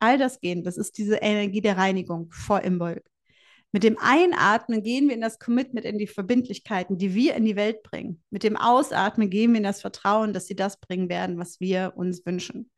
all 0.00 0.18
das 0.18 0.40
gehen. 0.40 0.64
Das 0.64 0.76
ist 0.76 0.98
diese 0.98 1.16
Energie 1.16 1.60
der 1.60 1.76
Reinigung 1.76 2.30
vor 2.32 2.62
Imbolg. 2.62 3.04
Mit 3.70 3.84
dem 3.84 3.98
Einatmen 3.98 4.82
gehen 4.82 5.08
wir 5.08 5.14
in 5.14 5.20
das 5.20 5.38
Commitment, 5.38 5.84
in 5.84 5.98
die 5.98 6.06
Verbindlichkeiten, 6.06 6.96
die 6.96 7.14
wir 7.14 7.34
in 7.34 7.44
die 7.44 7.56
Welt 7.56 7.82
bringen. 7.82 8.22
Mit 8.30 8.42
dem 8.42 8.56
Ausatmen 8.56 9.28
gehen 9.28 9.52
wir 9.52 9.58
in 9.58 9.64
das 9.64 9.82
Vertrauen, 9.82 10.32
dass 10.32 10.46
sie 10.46 10.56
das 10.56 10.80
bringen 10.80 11.10
werden, 11.10 11.38
was 11.38 11.60
wir 11.60 11.92
uns 11.94 12.24
wünschen. 12.24 12.70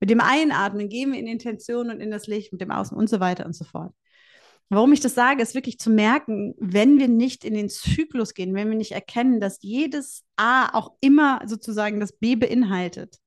Mit 0.00 0.08
dem 0.08 0.22
Einatmen 0.22 0.88
gehen 0.88 1.12
wir 1.12 1.20
in 1.20 1.26
Intention 1.26 1.90
und 1.90 2.00
in 2.00 2.10
das 2.10 2.26
Licht, 2.26 2.52
mit 2.52 2.62
dem 2.62 2.70
Außen 2.70 2.96
und 2.96 3.10
so 3.10 3.20
weiter 3.20 3.44
und 3.44 3.54
so 3.54 3.66
fort. 3.66 3.92
Warum 4.72 4.92
ich 4.92 5.00
das 5.00 5.16
sage, 5.16 5.42
ist 5.42 5.56
wirklich 5.56 5.80
zu 5.80 5.90
merken, 5.90 6.54
wenn 6.58 7.00
wir 7.00 7.08
nicht 7.08 7.44
in 7.44 7.54
den 7.54 7.68
Zyklus 7.68 8.34
gehen, 8.34 8.54
wenn 8.54 8.68
wir 8.70 8.76
nicht 8.76 8.92
erkennen, 8.92 9.40
dass 9.40 9.58
jedes 9.62 10.22
A 10.36 10.72
auch 10.72 10.92
immer 11.00 11.42
sozusagen 11.44 11.98
das 11.98 12.12
B 12.12 12.36
beinhaltet, 12.36 13.18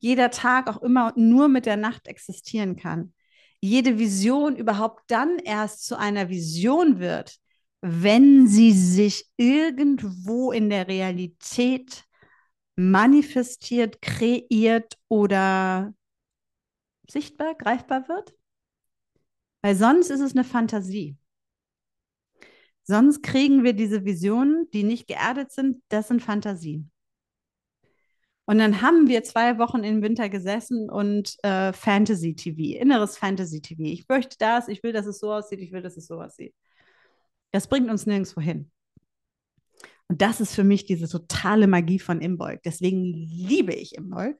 jeder 0.00 0.32
Tag 0.32 0.68
auch 0.68 0.82
immer 0.82 1.12
nur 1.14 1.46
mit 1.46 1.64
der 1.64 1.76
Nacht 1.76 2.08
existieren 2.08 2.74
kann, 2.74 3.14
jede 3.60 4.00
Vision 4.00 4.56
überhaupt 4.56 5.04
dann 5.06 5.38
erst 5.38 5.86
zu 5.86 5.96
einer 5.96 6.28
Vision 6.28 6.98
wird, 6.98 7.36
wenn 7.82 8.48
sie 8.48 8.72
sich 8.72 9.26
irgendwo 9.36 10.50
in 10.50 10.70
der 10.70 10.88
Realität 10.88 12.04
manifestiert, 12.74 14.02
kreiert 14.02 14.98
oder 15.06 15.94
sichtbar, 17.08 17.54
greifbar 17.54 18.08
wird. 18.08 18.34
Weil 19.62 19.76
sonst 19.76 20.10
ist 20.10 20.20
es 20.20 20.32
eine 20.32 20.44
Fantasie. 20.44 21.16
Sonst 22.82 23.22
kriegen 23.22 23.62
wir 23.62 23.72
diese 23.72 24.04
Visionen, 24.04 24.68
die 24.72 24.82
nicht 24.82 25.06
geerdet 25.06 25.52
sind, 25.52 25.82
das 25.88 26.08
sind 26.08 26.22
Fantasien. 26.22 26.90
Und 28.46 28.58
dann 28.58 28.82
haben 28.82 29.06
wir 29.06 29.22
zwei 29.22 29.58
Wochen 29.58 29.84
im 29.84 30.02
Winter 30.02 30.28
gesessen 30.28 30.90
und 30.90 31.36
äh, 31.44 31.72
Fantasy 31.72 32.34
TV, 32.34 32.80
inneres 32.80 33.16
Fantasy 33.16 33.60
TV. 33.60 33.82
Ich 33.82 34.08
möchte 34.08 34.36
das, 34.40 34.66
ich 34.66 34.82
will, 34.82 34.92
dass 34.92 35.06
es 35.06 35.20
so 35.20 35.32
aussieht, 35.32 35.60
ich 35.60 35.70
will, 35.70 35.82
dass 35.82 35.96
es 35.96 36.08
so 36.08 36.20
aussieht. 36.20 36.52
Das 37.52 37.68
bringt 37.68 37.88
uns 37.88 38.06
nirgendwo 38.06 38.40
hin. 38.40 38.72
Und 40.08 40.20
das 40.20 40.40
ist 40.40 40.56
für 40.56 40.64
mich 40.64 40.84
diese 40.84 41.08
totale 41.08 41.68
Magie 41.68 42.00
von 42.00 42.20
Imbolg. 42.20 42.60
Deswegen 42.64 43.12
liebe 43.14 43.72
ich 43.72 43.94
Imbolg. 43.94 44.36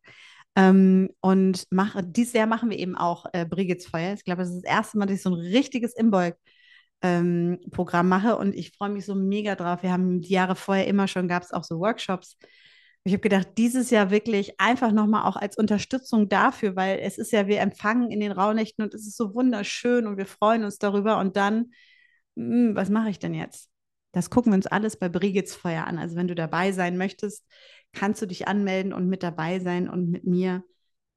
Ähm, 0.56 1.10
und 1.20 1.64
mache, 1.70 2.02
dieses 2.02 2.32
Jahr 2.32 2.46
machen 2.46 2.70
wir 2.70 2.78
eben 2.78 2.96
auch 2.96 3.26
äh, 3.32 3.46
Brigids 3.46 3.86
Feuer. 3.86 4.14
Ich 4.14 4.24
glaube, 4.24 4.42
das 4.42 4.50
ist 4.50 4.64
das 4.64 4.70
erste 4.70 4.98
Mal, 4.98 5.06
dass 5.06 5.16
ich 5.16 5.22
so 5.22 5.30
ein 5.30 5.40
richtiges 5.40 5.94
Imbolg-Programm 5.94 8.06
ähm, 8.06 8.08
mache 8.08 8.36
und 8.36 8.54
ich 8.54 8.72
freue 8.72 8.90
mich 8.90 9.06
so 9.06 9.14
mega 9.14 9.54
drauf. 9.54 9.82
Wir 9.82 9.92
haben 9.92 10.20
die 10.20 10.32
Jahre 10.32 10.56
vorher 10.56 10.86
immer 10.86 11.08
schon, 11.08 11.28
gab 11.28 11.42
es 11.42 11.52
auch 11.52 11.64
so 11.64 11.78
Workshops 11.78 12.36
ich 13.04 13.12
habe 13.12 13.22
gedacht, 13.22 13.48
dieses 13.56 13.90
Jahr 13.90 14.10
wirklich 14.10 14.60
einfach 14.60 14.92
nochmal 14.92 15.24
auch 15.24 15.36
als 15.36 15.56
Unterstützung 15.56 16.28
dafür, 16.28 16.76
weil 16.76 16.98
es 17.00 17.16
ist 17.16 17.32
ja, 17.32 17.46
wir 17.46 17.60
empfangen 17.60 18.10
in 18.10 18.20
den 18.20 18.32
Rauhnächten 18.32 18.84
und 18.84 18.94
es 18.94 19.06
ist 19.06 19.16
so 19.16 19.34
wunderschön 19.34 20.06
und 20.06 20.18
wir 20.18 20.26
freuen 20.26 20.64
uns 20.64 20.78
darüber. 20.78 21.18
Und 21.18 21.36
dann, 21.36 21.72
mh, 22.34 22.68
hm, 22.68 22.76
was 22.76 22.90
mache 22.90 23.10
ich 23.10 23.18
denn 23.18 23.34
jetzt? 23.34 23.70
Das 24.12 24.30
gucken 24.30 24.52
wir 24.52 24.56
uns 24.56 24.66
alles 24.66 24.98
bei 24.98 25.08
Brigids 25.08 25.54
Feuer 25.54 25.86
an. 25.86 25.98
Also 25.98 26.16
wenn 26.16 26.28
du 26.28 26.34
dabei 26.34 26.72
sein 26.72 26.98
möchtest, 26.98 27.46
kannst 27.92 28.22
du 28.22 28.26
dich 28.26 28.48
anmelden 28.48 28.92
und 28.92 29.08
mit 29.08 29.22
dabei 29.22 29.60
sein 29.60 29.88
und 29.88 30.10
mit 30.10 30.24
mir. 30.24 30.62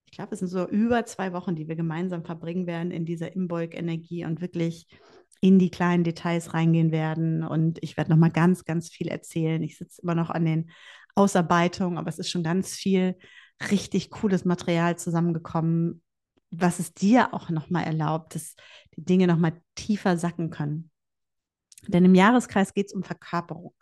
Ich 0.06 0.14
glaube, 0.14 0.34
es 0.34 0.40
sind 0.40 0.50
so 0.50 0.68
über 0.68 1.06
zwei 1.06 1.34
Wochen, 1.34 1.56
die 1.56 1.68
wir 1.68 1.76
gemeinsam 1.76 2.24
verbringen 2.24 2.68
werden 2.68 2.92
in 2.92 3.06
dieser 3.06 3.36
Imbolg-Energie 3.36 4.26
und 4.26 4.42
wirklich 4.42 4.88
in 5.42 5.60
die 5.60 5.72
kleinen 5.72 6.04
Details 6.04 6.54
reingehen 6.54 6.92
werden. 6.92 7.44
Und 7.44 7.80
ich 7.82 7.98
werde 7.98 8.12
noch 8.12 8.18
mal 8.18 8.32
ganz, 8.32 8.64
ganz 8.64 8.90
viel 8.90 9.08
erzählen. 9.08 9.62
Ich 9.62 9.78
sitze 9.78 10.02
immer 10.02 10.16
noch 10.16 10.30
an 10.30 10.46
den 10.46 10.72
Ausarbeitung, 11.16 11.98
aber 11.98 12.10
es 12.10 12.20
ist 12.20 12.30
schon 12.30 12.44
ganz 12.44 12.74
viel 12.74 13.18
richtig 13.72 14.10
cooles 14.10 14.46
Material 14.46 14.98
zusammengekommen, 14.98 16.02
was 16.52 16.80
es 16.80 16.94
dir 16.94 17.34
auch 17.34 17.50
nochmal 17.50 17.84
erlaubt, 17.84 18.36
dass 18.36 18.56
die 18.96 19.04
Dinge 19.04 19.28
nochmal 19.28 19.60
tiefer 19.76 20.18
sacken 20.18 20.50
können. 20.50 20.92
Denn 21.88 22.06
im 22.06 22.16
Jahreskreis 22.16 22.74
geht 22.74 22.88
es 22.88 22.94
um 22.94 23.04
Verkörperung. 23.04 23.74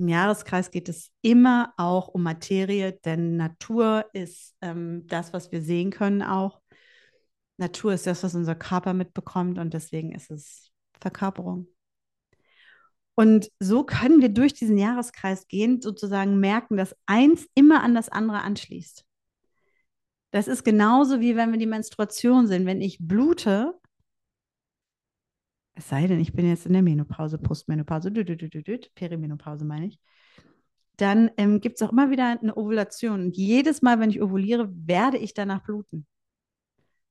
Im 0.00 0.08
Jahreskreis 0.08 0.70
geht 0.70 0.88
es 0.88 1.10
immer 1.20 1.74
auch 1.76 2.08
um 2.08 2.22
Materie, 2.22 2.98
denn 3.04 3.36
Natur 3.36 4.06
ist 4.14 4.56
ähm, 4.62 5.06
das, 5.08 5.34
was 5.34 5.52
wir 5.52 5.60
sehen 5.60 5.90
können 5.90 6.22
auch. 6.22 6.62
Natur 7.58 7.92
ist 7.92 8.06
das, 8.06 8.22
was 8.22 8.34
unser 8.34 8.54
Körper 8.54 8.94
mitbekommt 8.94 9.58
und 9.58 9.74
deswegen 9.74 10.12
ist 10.12 10.30
es 10.30 10.70
Verkörperung. 10.98 11.68
Und 13.14 13.50
so 13.58 13.84
können 13.84 14.22
wir 14.22 14.30
durch 14.30 14.54
diesen 14.54 14.78
Jahreskreis 14.78 15.46
gehen, 15.48 15.82
sozusagen 15.82 16.40
merken, 16.40 16.78
dass 16.78 16.96
eins 17.04 17.46
immer 17.54 17.82
an 17.82 17.94
das 17.94 18.08
andere 18.08 18.40
anschließt. 18.40 19.04
Das 20.30 20.48
ist 20.48 20.64
genauso 20.64 21.20
wie 21.20 21.36
wenn 21.36 21.52
wir 21.52 21.58
die 21.58 21.66
Menstruation 21.66 22.46
sehen. 22.46 22.64
Wenn 22.64 22.80
ich 22.80 22.96
blute, 23.00 23.78
es 25.80 25.88
sei 25.88 26.06
denn, 26.06 26.20
ich 26.20 26.34
bin 26.34 26.46
jetzt 26.46 26.66
in 26.66 26.74
der 26.74 26.82
Menopause, 26.82 27.38
Postmenopause, 27.38 28.12
dü, 28.12 28.22
dü, 28.22 28.36
dü, 28.36 28.78
Perimenopause 28.94 29.64
meine 29.64 29.86
ich, 29.86 29.98
dann 30.96 31.30
ähm, 31.38 31.62
gibt 31.62 31.76
es 31.76 31.82
auch 31.82 31.92
immer 31.92 32.10
wieder 32.10 32.38
eine 32.38 32.54
Ovulation. 32.54 33.22
Und 33.22 33.36
jedes 33.38 33.80
Mal, 33.80 33.98
wenn 33.98 34.10
ich 34.10 34.20
ovuliere, 34.20 34.68
werde 34.70 35.16
ich 35.16 35.32
danach 35.32 35.62
bluten. 35.62 36.06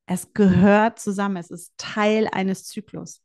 Es 0.06 0.34
gehört 0.34 1.00
zusammen, 1.00 1.38
es 1.38 1.50
ist 1.50 1.74
Teil 1.78 2.28
eines 2.32 2.66
Zyklus. 2.66 3.24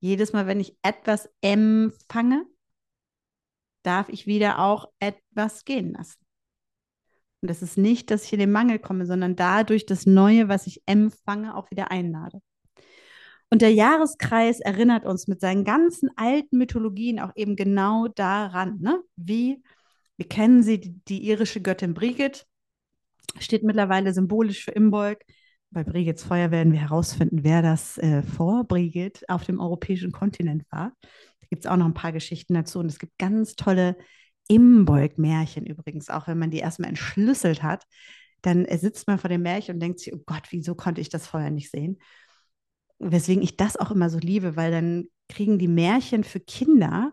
Jedes 0.00 0.32
Mal, 0.32 0.46
wenn 0.46 0.58
ich 0.58 0.74
etwas 0.82 1.28
empfange, 1.42 2.46
darf 3.82 4.08
ich 4.08 4.26
wieder 4.26 4.58
auch 4.60 4.90
etwas 5.00 5.66
gehen 5.66 5.92
lassen. 5.92 6.24
Und 7.42 7.50
das 7.50 7.60
ist 7.60 7.76
nicht, 7.76 8.10
dass 8.10 8.24
ich 8.24 8.32
in 8.32 8.40
den 8.40 8.52
Mangel 8.52 8.78
komme, 8.78 9.04
sondern 9.04 9.36
dadurch 9.36 9.84
das 9.84 10.06
Neue, 10.06 10.48
was 10.48 10.66
ich 10.66 10.82
empfange, 10.86 11.54
auch 11.54 11.70
wieder 11.70 11.90
einlade. 11.90 12.40
Und 13.50 13.62
der 13.62 13.72
Jahreskreis 13.72 14.60
erinnert 14.60 15.04
uns 15.06 15.26
mit 15.26 15.40
seinen 15.40 15.64
ganzen 15.64 16.10
alten 16.16 16.58
Mythologien 16.58 17.18
auch 17.18 17.32
eben 17.34 17.56
genau 17.56 18.08
daran, 18.08 18.78
ne? 18.80 19.02
wie 19.16 19.62
wir 20.16 20.28
kennen 20.28 20.62
sie, 20.62 20.80
die, 20.80 21.00
die 21.06 21.28
irische 21.28 21.62
Göttin 21.62 21.94
Brigid, 21.94 22.44
steht 23.38 23.62
mittlerweile 23.62 24.12
symbolisch 24.12 24.64
für 24.64 24.72
Imbolg, 24.72 25.24
bei 25.70 25.84
Brigids 25.84 26.24
Feuer 26.24 26.50
werden 26.50 26.72
wir 26.72 26.80
herausfinden, 26.80 27.44
wer 27.44 27.60
das 27.60 27.98
äh, 27.98 28.22
vor 28.22 28.64
Brigid 28.64 29.28
auf 29.28 29.44
dem 29.44 29.60
europäischen 29.60 30.12
Kontinent 30.12 30.64
war. 30.70 30.92
Da 31.02 31.46
gibt 31.50 31.64
es 31.64 31.70
auch 31.70 31.76
noch 31.76 31.86
ein 31.86 31.94
paar 31.94 32.12
Geschichten 32.12 32.54
dazu. 32.54 32.78
Und 32.78 32.86
es 32.86 32.98
gibt 32.98 33.18
ganz 33.18 33.54
tolle 33.54 33.96
Imbolg-Märchen 34.48 35.66
übrigens, 35.66 36.08
auch 36.08 36.26
wenn 36.26 36.38
man 36.38 36.50
die 36.50 36.58
erstmal 36.58 36.88
entschlüsselt 36.88 37.62
hat. 37.62 37.84
Dann 38.40 38.66
sitzt 38.78 39.08
man 39.08 39.18
vor 39.18 39.28
dem 39.28 39.42
Märchen 39.42 39.74
und 39.74 39.80
denkt 39.80 40.00
sich, 40.00 40.14
oh 40.14 40.22
Gott, 40.24 40.44
wieso 40.50 40.74
konnte 40.74 41.02
ich 41.02 41.10
das 41.10 41.26
vorher 41.26 41.50
nicht 41.50 41.70
sehen? 41.70 41.98
Weswegen 42.98 43.42
ich 43.42 43.56
das 43.56 43.76
auch 43.76 43.90
immer 43.90 44.10
so 44.10 44.18
liebe, 44.18 44.56
weil 44.56 44.70
dann 44.70 45.08
kriegen 45.28 45.58
die 45.58 45.68
Märchen 45.68 46.24
für 46.24 46.40
Kinder, 46.40 47.12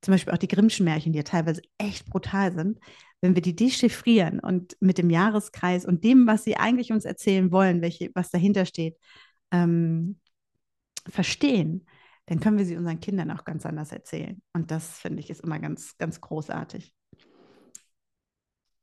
zum 0.00 0.12
Beispiel 0.12 0.32
auch 0.32 0.38
die 0.38 0.48
Grimmschen 0.48 0.84
Märchen, 0.84 1.12
die 1.12 1.18
ja 1.18 1.24
teilweise 1.24 1.62
echt 1.76 2.06
brutal 2.06 2.52
sind, 2.52 2.78
wenn 3.20 3.34
wir 3.34 3.42
die 3.42 3.56
dechiffrieren 3.56 4.38
und 4.38 4.76
mit 4.80 4.98
dem 4.98 5.10
Jahreskreis 5.10 5.84
und 5.84 6.04
dem, 6.04 6.26
was 6.26 6.44
sie 6.44 6.56
eigentlich 6.56 6.92
uns 6.92 7.04
erzählen 7.04 7.50
wollen, 7.50 7.82
welche, 7.82 8.10
was 8.14 8.30
dahinter 8.30 8.64
steht, 8.64 8.96
ähm, 9.50 10.20
verstehen, 11.08 11.86
dann 12.26 12.40
können 12.40 12.58
wir 12.58 12.66
sie 12.66 12.76
unseren 12.76 13.00
Kindern 13.00 13.30
auch 13.30 13.44
ganz 13.44 13.64
anders 13.66 13.90
erzählen. 13.90 14.40
Und 14.52 14.70
das 14.70 14.98
finde 14.98 15.20
ich 15.20 15.30
ist 15.30 15.40
immer 15.40 15.58
ganz, 15.58 15.96
ganz 15.96 16.20
großartig. 16.20 16.94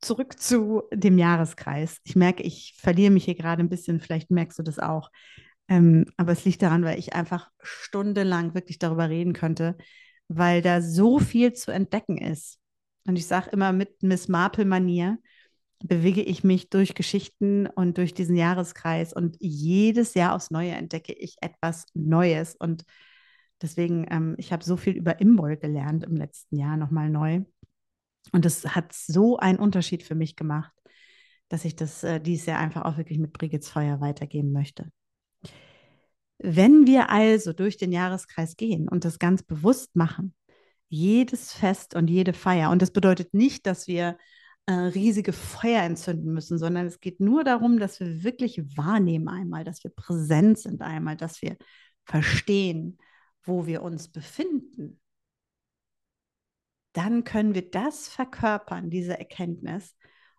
Zurück 0.01 0.39
zu 0.39 0.83
dem 0.91 1.17
Jahreskreis. 1.17 1.99
Ich 2.03 2.15
merke, 2.15 2.43
ich 2.43 2.75
verliere 2.77 3.11
mich 3.11 3.25
hier 3.25 3.35
gerade 3.35 3.63
ein 3.63 3.69
bisschen, 3.69 3.99
vielleicht 3.99 4.31
merkst 4.31 4.59
du 4.59 4.63
das 4.63 4.79
auch. 4.79 5.09
Ähm, 5.67 6.05
aber 6.17 6.31
es 6.31 6.45
liegt 6.45 6.61
daran, 6.61 6.83
weil 6.83 6.99
ich 6.99 7.13
einfach 7.13 7.49
stundenlang 7.61 8.53
wirklich 8.53 8.79
darüber 8.79 9.09
reden 9.09 9.33
könnte, 9.33 9.77
weil 10.27 10.61
da 10.61 10.81
so 10.81 11.19
viel 11.19 11.53
zu 11.53 11.71
entdecken 11.71 12.17
ist. 12.17 12.59
Und 13.07 13.17
ich 13.17 13.27
sage 13.27 13.49
immer 13.51 13.71
mit 13.71 14.01
Miss 14.03 14.27
Marple-Manier, 14.27 15.17
bewege 15.83 16.21
ich 16.21 16.43
mich 16.43 16.69
durch 16.69 16.95
Geschichten 16.95 17.67
und 17.67 17.97
durch 17.97 18.13
diesen 18.13 18.35
Jahreskreis 18.35 19.13
und 19.13 19.37
jedes 19.39 20.13
Jahr 20.13 20.33
aufs 20.33 20.51
Neue 20.51 20.71
entdecke 20.71 21.13
ich 21.13 21.35
etwas 21.41 21.85
Neues. 21.93 22.55
Und 22.55 22.85
deswegen, 23.61 24.07
ähm, 24.09 24.35
ich 24.37 24.51
habe 24.51 24.63
so 24.63 24.77
viel 24.77 24.95
über 24.95 25.19
Imbol 25.19 25.57
gelernt 25.57 26.03
im 26.03 26.15
letzten 26.15 26.57
Jahr 26.57 26.77
nochmal 26.77 27.09
neu. 27.09 27.41
Und 28.31 28.45
das 28.45 28.75
hat 28.75 28.93
so 28.93 29.37
einen 29.37 29.59
Unterschied 29.59 30.03
für 30.03 30.15
mich 30.15 30.35
gemacht, 30.35 30.73
dass 31.49 31.65
ich 31.65 31.75
das 31.75 32.03
äh, 32.03 32.19
dieses 32.19 32.47
Jahr 32.47 32.59
einfach 32.59 32.85
auch 32.85 32.97
wirklich 32.97 33.19
mit 33.19 33.33
Brigids 33.33 33.69
Feuer 33.69 34.01
weitergeben 34.01 34.51
möchte. 34.51 34.91
Wenn 36.37 36.85
wir 36.85 37.09
also 37.09 37.53
durch 37.53 37.77
den 37.77 37.91
Jahreskreis 37.91 38.57
gehen 38.57 38.89
und 38.89 39.05
das 39.05 39.19
ganz 39.19 39.43
bewusst 39.43 39.95
machen, 39.95 40.33
jedes 40.89 41.53
Fest 41.53 41.95
und 41.95 42.09
jede 42.09 42.33
Feier. 42.33 42.69
Und 42.71 42.81
das 42.81 42.91
bedeutet 42.91 43.33
nicht, 43.33 43.65
dass 43.65 43.87
wir 43.87 44.17
äh, 44.67 44.73
riesige 44.73 45.33
Feuer 45.33 45.83
entzünden 45.83 46.33
müssen, 46.33 46.57
sondern 46.57 46.85
es 46.87 46.99
geht 46.99 47.19
nur 47.19 47.43
darum, 47.43 47.79
dass 47.79 47.99
wir 47.99 48.23
wirklich 48.23 48.61
wahrnehmen 48.77 49.27
einmal, 49.27 49.63
dass 49.63 49.83
wir 49.83 49.91
präsent 49.91 50.59
sind 50.59 50.81
einmal, 50.81 51.15
dass 51.15 51.41
wir 51.41 51.57
verstehen, 52.05 52.97
wo 53.43 53.65
wir 53.65 53.81
uns 53.81 54.07
befinden. 54.07 54.99
Dann 56.93 57.23
können 57.23 57.53
wir 57.53 57.69
das 57.69 58.07
verkörpern, 58.07 58.89
diese 58.89 59.19
Erkenntnis. 59.19 59.95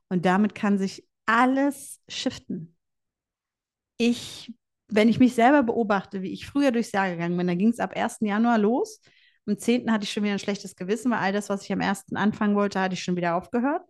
Und 0.09 0.25
damit 0.25 0.55
kann 0.55 0.79
sich 0.79 1.07
alles 1.27 2.01
shiften. 2.09 2.77
Ich, 3.99 4.55
wenn 4.89 5.09
ich 5.09 5.19
mich 5.19 5.35
selber 5.35 5.63
beobachte, 5.63 6.23
wie 6.23 6.33
ich 6.33 6.47
früher 6.47 6.71
durchs 6.73 6.93
Jahr 6.93 7.11
gegangen 7.11 7.37
bin, 7.37 7.47
da 7.47 7.55
ging 7.55 7.71
es 7.71 7.81
ab 7.81 7.97
1. 7.97 8.19
Januar 8.21 8.59
los. 8.59 9.01
Am 9.47 9.59
10. 9.59 9.93
hatte 9.93 10.05
ich 10.05 10.13
schon 10.13 10.23
wieder 10.23 10.35
ein 10.35 10.39
schlechtes 10.39 10.77
Gewissen, 10.77 11.11
weil 11.11 11.19
all 11.19 11.33
das, 11.33 11.49
was 11.49 11.63
ich 11.63 11.73
am 11.73 11.81
1. 11.81 12.15
anfangen 12.15 12.57
wollte, 12.57 12.81
hatte 12.81 12.95
ich 12.95 13.03
schon 13.03 13.17
wieder 13.17 13.37
aufgehört. 13.37 13.83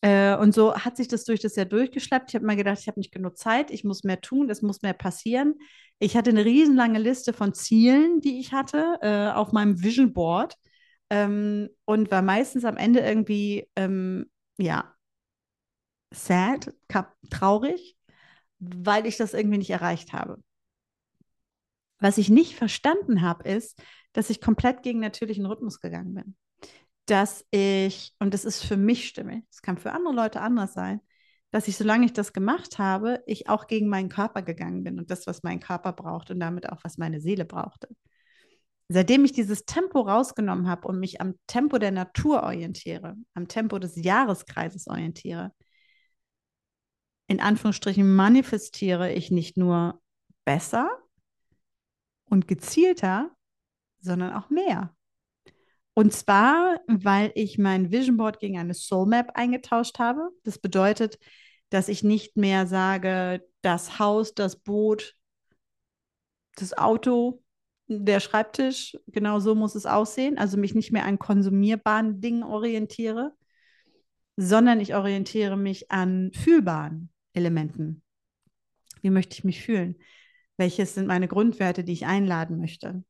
Äh, 0.00 0.36
und 0.36 0.54
so 0.54 0.74
hat 0.74 0.96
sich 0.96 1.08
das 1.08 1.24
durch 1.24 1.40
das 1.40 1.56
Jahr 1.56 1.66
durchgeschleppt. 1.66 2.30
Ich 2.30 2.34
habe 2.36 2.46
mir 2.46 2.56
gedacht, 2.56 2.78
ich 2.80 2.88
habe 2.88 3.00
nicht 3.00 3.12
genug 3.12 3.36
Zeit, 3.36 3.70
ich 3.70 3.84
muss 3.84 4.04
mehr 4.04 4.20
tun, 4.20 4.48
es 4.50 4.62
muss 4.62 4.82
mehr 4.82 4.92
passieren. 4.92 5.54
Ich 5.98 6.16
hatte 6.16 6.30
eine 6.30 6.44
riesenlange 6.44 6.98
Liste 7.00 7.32
von 7.32 7.54
Zielen, 7.54 8.20
die 8.20 8.38
ich 8.38 8.52
hatte 8.52 8.98
äh, 9.02 9.30
auf 9.30 9.52
meinem 9.52 9.82
Vision 9.82 10.12
Board 10.12 10.54
ähm, 11.10 11.68
und 11.84 12.10
war 12.10 12.22
meistens 12.22 12.64
am 12.64 12.76
Ende 12.76 13.00
irgendwie, 13.00 13.68
ähm, 13.76 14.30
ja, 14.58 14.94
sad, 16.12 16.72
traurig, 17.30 17.96
weil 18.58 19.06
ich 19.06 19.16
das 19.16 19.34
irgendwie 19.34 19.58
nicht 19.58 19.70
erreicht 19.70 20.12
habe. 20.12 20.42
Was 22.00 22.18
ich 22.18 22.28
nicht 22.28 22.54
verstanden 22.54 23.22
habe, 23.22 23.48
ist, 23.48 23.80
dass 24.12 24.30
ich 24.30 24.40
komplett 24.40 24.82
gegen 24.82 25.00
natürlichen 25.00 25.46
Rhythmus 25.46 25.80
gegangen 25.80 26.14
bin 26.14 26.36
dass 27.08 27.44
ich, 27.50 28.14
und 28.18 28.34
das 28.34 28.44
ist 28.44 28.62
für 28.64 28.76
mich 28.76 29.08
stimmig, 29.08 29.44
es 29.50 29.62
kann 29.62 29.78
für 29.78 29.92
andere 29.92 30.14
Leute 30.14 30.40
anders 30.40 30.74
sein, 30.74 31.00
dass 31.50 31.66
ich, 31.66 31.76
solange 31.76 32.04
ich 32.04 32.12
das 32.12 32.34
gemacht 32.34 32.78
habe, 32.78 33.22
ich 33.26 33.48
auch 33.48 33.66
gegen 33.66 33.88
meinen 33.88 34.10
Körper 34.10 34.42
gegangen 34.42 34.84
bin 34.84 34.98
und 34.98 35.10
das, 35.10 35.26
was 35.26 35.42
mein 35.42 35.60
Körper 35.60 35.92
braucht 35.92 36.30
und 36.30 36.40
damit 36.40 36.68
auch, 36.68 36.84
was 36.84 36.98
meine 36.98 37.20
Seele 37.20 37.46
brauchte. 37.46 37.88
Seitdem 38.88 39.24
ich 39.24 39.32
dieses 39.32 39.64
Tempo 39.64 40.00
rausgenommen 40.00 40.68
habe 40.68 40.88
und 40.88 41.00
mich 41.00 41.20
am 41.20 41.34
Tempo 41.46 41.78
der 41.78 41.92
Natur 41.92 42.42
orientiere, 42.42 43.16
am 43.34 43.48
Tempo 43.48 43.78
des 43.78 43.96
Jahreskreises 43.96 44.86
orientiere, 44.86 45.52
in 47.28 47.40
Anführungsstrichen 47.40 48.16
manifestiere 48.16 49.12
ich 49.12 49.30
nicht 49.30 49.56
nur 49.56 50.00
besser 50.44 50.90
und 52.24 52.48
gezielter, 52.48 53.30
sondern 54.00 54.32
auch 54.32 54.50
mehr. 54.50 54.94
Und 55.94 56.12
zwar, 56.12 56.80
weil 56.86 57.32
ich 57.34 57.58
mein 57.58 57.90
Vision 57.90 58.16
Board 58.16 58.40
gegen 58.40 58.58
eine 58.58 58.74
Soul 58.74 59.06
Map 59.06 59.32
eingetauscht 59.34 59.98
habe. 59.98 60.30
Das 60.44 60.58
bedeutet, 60.58 61.18
dass 61.70 61.88
ich 61.88 62.02
nicht 62.02 62.36
mehr 62.36 62.66
sage, 62.66 63.44
das 63.60 63.98
Haus, 63.98 64.34
das 64.34 64.56
Boot, 64.56 65.14
das 66.54 66.76
Auto, 66.76 67.42
der 67.88 68.20
Schreibtisch, 68.20 68.96
genau 69.08 69.40
so 69.40 69.54
muss 69.54 69.74
es 69.74 69.86
aussehen. 69.86 70.38
Also 70.38 70.56
mich 70.56 70.74
nicht 70.74 70.92
mehr 70.92 71.04
an 71.04 71.18
konsumierbaren 71.18 72.20
Dingen 72.20 72.42
orientiere, 72.42 73.34
sondern 74.36 74.80
ich 74.80 74.94
orientiere 74.94 75.56
mich 75.56 75.90
an 75.90 76.30
fühlbaren 76.32 77.10
Elementen. 77.32 78.02
Wie 79.02 79.10
möchte 79.10 79.34
ich 79.34 79.44
mich 79.44 79.62
fühlen? 79.62 79.96
Welches 80.56 80.94
sind 80.94 81.06
meine 81.06 81.28
Grundwerte, 81.28 81.84
die 81.84 81.92
ich 81.92 82.06
einladen 82.06 82.58
möchte? 82.58 83.04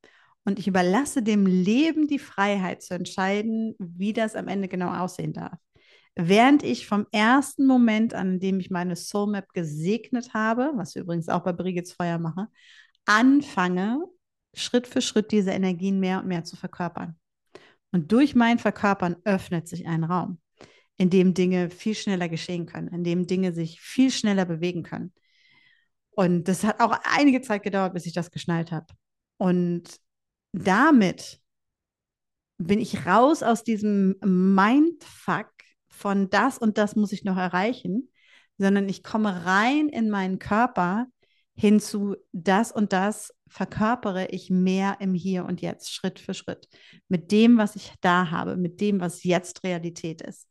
Und 0.45 0.59
ich 0.59 0.69
überlasse 0.69 1.23
dem 1.23 1.47
Leben 1.47 2.09
die 2.09 2.19
Freiheit 2.19 2.83
zu 2.83 2.95
entscheiden, 2.95 3.75
wie 3.79 4.13
das 4.13 4.35
am 4.35 4.49
Ende 4.49 4.69
genau 4.69 4.93
aussehen 4.93 5.33
darf. 5.33 5.59
Während 6.15 6.63
ich 6.63 6.87
vom 6.87 7.07
ersten 7.13 7.67
Moment 7.67 8.13
an, 8.13 8.41
dem 8.41 8.59
ich 8.59 8.71
meine 8.71 8.97
Soul 8.97 9.31
Map 9.31 9.53
gesegnet 9.53 10.35
habe, 10.35 10.73
was 10.75 10.95
wir 10.95 11.03
übrigens 11.03 11.29
auch 11.29 11.45
bei 11.45 11.53
Brigids 11.53 11.93
Feuer 11.93 12.19
mache, 12.19 12.49
anfange, 13.05 14.05
Schritt 14.55 14.87
für 14.87 15.01
Schritt 15.01 15.31
diese 15.31 15.51
Energien 15.51 16.01
mehr 16.01 16.21
und 16.21 16.27
mehr 16.27 16.45
zu 16.45 16.57
verkörpern. 16.57 17.17
Und 17.93 18.11
durch 18.13 18.35
mein 18.35 18.59
Verkörpern 18.59 19.17
öffnet 19.25 19.69
sich 19.69 19.87
ein 19.87 20.03
Raum, 20.03 20.41
in 20.99 21.11
dem 21.11 21.33
Dinge 21.33 21.71
viel 21.71 21.95
schneller 21.95 22.29
geschehen 22.29 22.67
können, 22.67 22.89
in 22.89 23.05
dem 23.05 23.27
Dinge 23.27 23.53
sich 23.53 23.81
viel 23.81 24.11
schneller 24.11 24.45
bewegen 24.45 24.83
können. 24.83 25.13
Und 26.11 26.49
das 26.49 26.65
hat 26.65 26.81
auch 26.81 26.99
einige 27.05 27.41
Zeit 27.41 27.63
gedauert, 27.63 27.95
bis 27.95 28.05
ich 28.05 28.13
das 28.13 28.31
geschnallt 28.33 28.73
habe. 28.73 28.87
Und 29.37 29.85
damit 30.53 31.41
bin 32.59 32.81
ich 32.81 33.07
raus 33.07 33.45
aus 33.45 33.63
diesem 33.63 34.17
Mindfuck 34.25 35.53
von 35.89 36.29
das 36.31 36.59
und 36.59 36.77
das 36.77 36.97
muss 36.97 37.13
ich 37.13 37.25
noch 37.25 37.37
erreichen, 37.37 38.11
sondern 38.59 38.89
ich 38.89 39.05
komme 39.05 39.47
rein 39.47 39.89
in 39.89 40.11
meinen 40.11 40.41
Körper 40.41 41.07
hinzu, 41.55 42.17
das 42.33 42.73
und 42.73 42.93
das 42.93 43.33
verkörpere 43.47 44.27
ich 44.27 44.51
mehr 44.51 44.97
im 45.01 45.15
Hier 45.15 45.45
und 45.45 45.61
Jetzt, 45.61 45.93
Schritt 45.93 46.19
für 46.19 46.35
Schritt, 46.35 46.69
mit 47.09 47.33
dem, 47.33 47.59
was 47.59 47.77
ich 47.77 47.93
da 48.01 48.31
habe, 48.31 48.57
mit 48.57 48.81
dem, 48.81 49.01
was 49.01 49.25
jetzt 49.25 49.65
Realität 49.65 50.23
ist. 50.23 50.49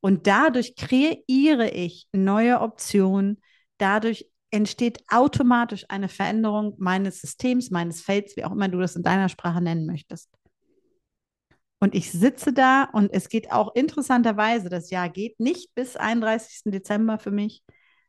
Und 0.00 0.26
dadurch 0.26 0.76
kreiere 0.76 1.70
ich 1.70 2.06
neue 2.12 2.60
Optionen, 2.60 3.40
dadurch 3.78 4.30
entsteht 4.50 5.02
automatisch 5.08 5.84
eine 5.88 6.08
Veränderung 6.08 6.74
meines 6.78 7.20
Systems, 7.20 7.70
meines 7.70 8.00
Felds, 8.00 8.36
wie 8.36 8.44
auch 8.44 8.52
immer 8.52 8.68
du 8.68 8.78
das 8.78 8.96
in 8.96 9.02
deiner 9.02 9.28
Sprache 9.28 9.60
nennen 9.60 9.86
möchtest. 9.86 10.30
Und 11.78 11.94
ich 11.94 12.10
sitze 12.10 12.52
da 12.52 12.84
und 12.84 13.12
es 13.12 13.28
geht 13.28 13.52
auch 13.52 13.74
interessanterweise, 13.74 14.68
das 14.70 14.90
Jahr 14.90 15.08
geht 15.10 15.38
nicht 15.40 15.74
bis 15.74 15.96
31. 15.96 16.72
Dezember 16.72 17.18
für 17.18 17.30
mich, 17.30 17.62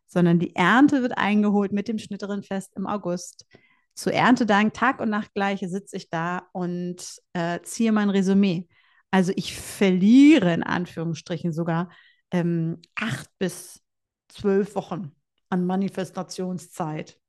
sondern 0.05 0.39
die 0.39 0.55
Ernte 0.55 1.01
wird 1.01 1.17
eingeholt 1.17 1.73
mit 1.73 1.87
dem 1.87 1.97
Schnitterenfest 1.97 2.75
im 2.77 2.87
August. 2.87 3.45
Zu 3.93 4.13
Erntedank, 4.13 4.73
Tag 4.73 5.01
und 5.01 5.09
Nacht 5.09 5.33
gleiche, 5.33 5.67
sitze 5.67 5.97
ich 5.97 6.09
da 6.09 6.47
und 6.53 7.17
äh, 7.33 7.59
ziehe 7.63 7.91
mein 7.91 8.09
Resümee. 8.09 8.67
Also 9.11 9.31
ich 9.35 9.57
verliere 9.57 10.53
in 10.53 10.63
Anführungsstrichen 10.63 11.53
sogar 11.53 11.89
ähm, 12.31 12.81
acht 12.95 13.29
bis 13.39 13.81
zwölf 14.27 14.75
Wochen 14.75 15.11
an 15.49 15.65
Manifestationszeit. 15.65 17.19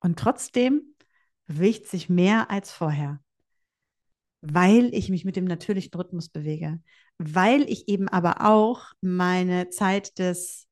Und 0.00 0.18
trotzdem 0.18 0.94
bewegt 1.46 1.86
sich 1.86 2.08
mehr 2.08 2.50
als 2.50 2.72
vorher, 2.72 3.20
weil 4.40 4.92
ich 4.94 5.08
mich 5.08 5.24
mit 5.24 5.36
dem 5.36 5.44
natürlichen 5.44 5.92
Rhythmus 5.94 6.28
bewege, 6.28 6.80
weil 7.18 7.62
ich 7.62 7.88
eben 7.88 8.08
aber 8.08 8.46
auch 8.46 8.86
meine 9.00 9.68
Zeit 9.68 10.18
des 10.18 10.66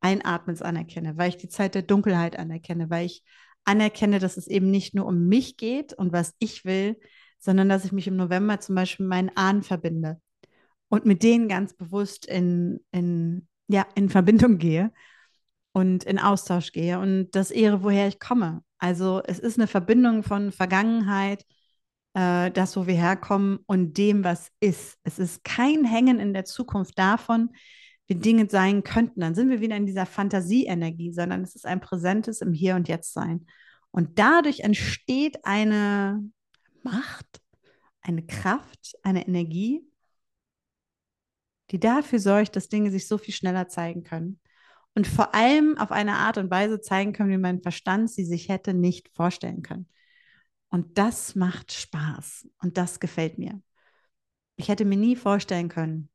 Einatmens 0.00 0.62
anerkenne, 0.62 1.16
weil 1.16 1.30
ich 1.30 1.36
die 1.36 1.48
Zeit 1.48 1.74
der 1.74 1.82
Dunkelheit 1.82 2.38
anerkenne, 2.38 2.88
weil 2.90 3.06
ich 3.06 3.24
anerkenne, 3.64 4.18
dass 4.20 4.36
es 4.36 4.46
eben 4.46 4.70
nicht 4.70 4.94
nur 4.94 5.06
um 5.06 5.28
mich 5.28 5.56
geht 5.56 5.92
und 5.92 6.12
was 6.12 6.34
ich 6.38 6.64
will, 6.64 6.98
sondern 7.38 7.68
dass 7.68 7.84
ich 7.84 7.92
mich 7.92 8.06
im 8.06 8.16
November 8.16 8.60
zum 8.60 8.74
Beispiel 8.74 9.04
mit 9.04 9.10
meinen 9.10 9.36
Ahnen 9.36 9.62
verbinde 9.62 10.20
und 10.88 11.06
mit 11.06 11.22
denen 11.22 11.48
ganz 11.48 11.74
bewusst 11.74 12.26
in, 12.26 12.80
in, 12.92 13.48
ja, 13.68 13.86
in 13.94 14.08
Verbindung 14.08 14.58
gehe 14.58 14.92
und 15.72 16.04
in 16.04 16.18
Austausch 16.18 16.72
gehe 16.72 16.98
und 16.98 17.30
das 17.32 17.50
ehre, 17.50 17.82
woher 17.82 18.08
ich 18.08 18.20
komme. 18.20 18.62
Also 18.78 19.22
es 19.24 19.38
ist 19.38 19.58
eine 19.58 19.66
Verbindung 19.66 20.22
von 20.22 20.52
Vergangenheit, 20.52 21.44
äh, 22.14 22.50
das, 22.50 22.76
wo 22.76 22.86
wir 22.86 22.94
herkommen 22.94 23.58
und 23.66 23.98
dem, 23.98 24.24
was 24.24 24.50
ist. 24.60 24.98
Es 25.04 25.18
ist 25.18 25.44
kein 25.44 25.84
Hängen 25.84 26.20
in 26.20 26.32
der 26.32 26.44
Zukunft 26.44 26.98
davon, 26.98 27.50
wie 28.06 28.14
Dinge 28.14 28.48
sein 28.48 28.82
könnten. 28.82 29.20
Dann 29.20 29.34
sind 29.34 29.50
wir 29.50 29.60
wieder 29.60 29.76
in 29.76 29.86
dieser 29.86 30.06
Fantasieenergie, 30.06 31.12
sondern 31.12 31.42
es 31.42 31.54
ist 31.54 31.66
ein 31.66 31.80
präsentes 31.80 32.40
im 32.40 32.52
Hier 32.52 32.74
und 32.76 32.88
Jetzt 32.88 33.12
sein. 33.12 33.46
Und 33.90 34.18
dadurch 34.18 34.60
entsteht 34.60 35.44
eine 35.44 36.22
Macht, 36.84 37.40
eine 38.00 38.24
Kraft, 38.26 38.96
eine 39.02 39.26
Energie, 39.26 39.82
die 41.70 41.80
dafür 41.80 42.18
sorgt, 42.18 42.56
dass 42.56 42.68
Dinge 42.68 42.90
sich 42.90 43.06
so 43.06 43.18
viel 43.18 43.34
schneller 43.34 43.68
zeigen 43.68 44.04
können 44.04 44.40
und 44.94 45.06
vor 45.06 45.34
allem 45.34 45.76
auf 45.78 45.92
eine 45.92 46.14
Art 46.14 46.38
und 46.38 46.50
Weise 46.50 46.80
zeigen 46.80 47.12
können, 47.12 47.30
wie 47.30 47.38
mein 47.38 47.62
Verstand 47.62 48.10
sie 48.10 48.24
sich 48.24 48.48
hätte 48.48 48.74
nicht 48.74 49.10
vorstellen 49.14 49.62
können. 49.62 49.88
Und 50.70 50.98
das 50.98 51.34
macht 51.34 51.72
Spaß 51.72 52.48
und 52.62 52.76
das 52.76 53.00
gefällt 53.00 53.38
mir. 53.38 53.62
Ich 54.56 54.68
hätte 54.68 54.84
mir 54.84 54.98
nie 54.98 55.16
vorstellen 55.16 55.68
können, 55.68 56.10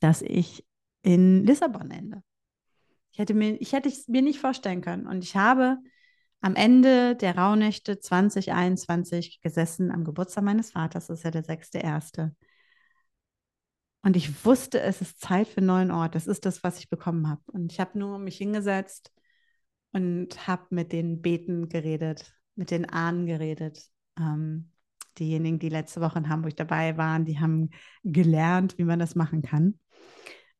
dass 0.00 0.22
ich 0.22 0.66
in 1.02 1.44
Lissabon 1.44 1.90
ende. 1.90 2.22
Ich 3.10 3.18
hätte 3.18 3.34
mir, 3.34 3.60
ich 3.60 3.72
hätte 3.72 3.88
es 3.88 4.06
mir 4.06 4.22
nicht 4.22 4.38
vorstellen 4.38 4.80
können. 4.80 5.06
Und 5.06 5.24
ich 5.24 5.34
habe 5.34 5.78
am 6.40 6.54
Ende 6.54 7.16
der 7.16 7.36
Rauhnächte 7.36 7.98
2021 7.98 9.40
gesessen 9.40 9.90
am 9.90 10.04
Geburtstag 10.04 10.44
meines 10.44 10.70
Vaters, 10.70 11.08
das 11.08 11.18
ist 11.20 11.24
ja 11.24 11.30
der 11.30 11.44
sechste 11.44 11.78
erste. 11.78 12.34
Und 14.02 14.16
ich 14.16 14.44
wusste, 14.44 14.80
es 14.80 15.00
ist 15.00 15.20
Zeit 15.20 15.48
für 15.48 15.58
einen 15.58 15.66
neuen 15.66 15.90
Ort. 15.90 16.14
Das 16.14 16.26
ist 16.26 16.46
das, 16.46 16.62
was 16.62 16.78
ich 16.78 16.88
bekommen 16.88 17.28
habe. 17.28 17.42
Und 17.46 17.72
ich 17.72 17.80
habe 17.80 17.98
nur 17.98 18.18
mich 18.18 18.36
hingesetzt 18.36 19.12
und 19.92 20.46
habe 20.46 20.66
mit 20.70 20.92
den 20.92 21.20
Beten 21.20 21.68
geredet, 21.68 22.32
mit 22.54 22.70
den 22.70 22.88
Ahnen 22.88 23.26
geredet. 23.26 23.82
Ähm, 24.16 24.70
diejenigen, 25.18 25.58
die 25.58 25.68
letzte 25.68 26.00
Woche 26.00 26.20
in 26.20 26.28
Hamburg 26.28 26.56
dabei 26.56 26.96
waren, 26.96 27.24
die 27.24 27.40
haben 27.40 27.70
gelernt, 28.04 28.78
wie 28.78 28.84
man 28.84 29.00
das 29.00 29.16
machen 29.16 29.42
kann. 29.42 29.80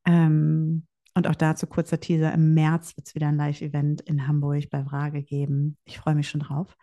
Ähm, 0.04 0.87
und 1.18 1.26
auch 1.26 1.34
dazu 1.34 1.66
kurzer 1.66 2.00
Teaser. 2.00 2.32
Im 2.32 2.54
März 2.54 2.96
wird 2.96 3.08
es 3.08 3.14
wieder 3.14 3.28
ein 3.28 3.36
Live-Event 3.36 4.00
in 4.02 4.26
Hamburg 4.26 4.70
bei 4.70 4.84
Frage 4.84 5.22
geben. 5.22 5.76
Ich 5.84 5.98
freue 5.98 6.14
mich 6.14 6.30
schon 6.30 6.40
drauf. 6.40 6.76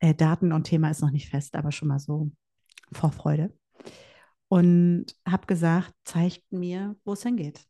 Äh, 0.00 0.14
Daten 0.14 0.52
und 0.52 0.64
Thema 0.64 0.90
ist 0.90 1.02
noch 1.02 1.10
nicht 1.10 1.28
fest, 1.28 1.54
aber 1.54 1.70
schon 1.70 1.88
mal 1.88 1.98
so 1.98 2.32
Vorfreude. 2.92 3.56
Und 4.48 5.06
habe 5.28 5.46
gesagt, 5.46 5.92
zeigt 6.04 6.50
mir, 6.50 6.96
wo 7.04 7.12
es 7.12 7.22
hingeht. 7.22 7.66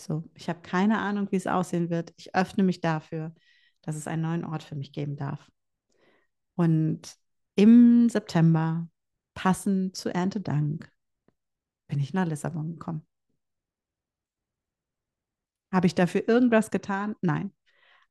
So, 0.00 0.24
ich 0.34 0.48
habe 0.48 0.60
keine 0.62 0.98
Ahnung, 0.98 1.26
wie 1.30 1.36
es 1.36 1.48
aussehen 1.48 1.90
wird. 1.90 2.14
Ich 2.16 2.34
öffne 2.34 2.62
mich 2.62 2.80
dafür, 2.80 3.34
dass 3.82 3.96
es 3.96 4.06
einen 4.06 4.22
neuen 4.22 4.44
Ort 4.44 4.62
für 4.62 4.76
mich 4.76 4.92
geben 4.92 5.16
darf. 5.16 5.50
Und 6.54 7.16
im 7.56 8.08
September, 8.08 8.88
passend 9.34 9.96
zu 9.96 10.08
Erntedank, 10.14 10.90
bin 11.88 11.98
ich 11.98 12.14
nach 12.14 12.26
Lissabon 12.26 12.70
gekommen. 12.74 13.04
Habe 15.72 15.86
ich 15.86 15.94
dafür 15.94 16.28
irgendwas 16.28 16.70
getan? 16.70 17.14
Nein. 17.20 17.52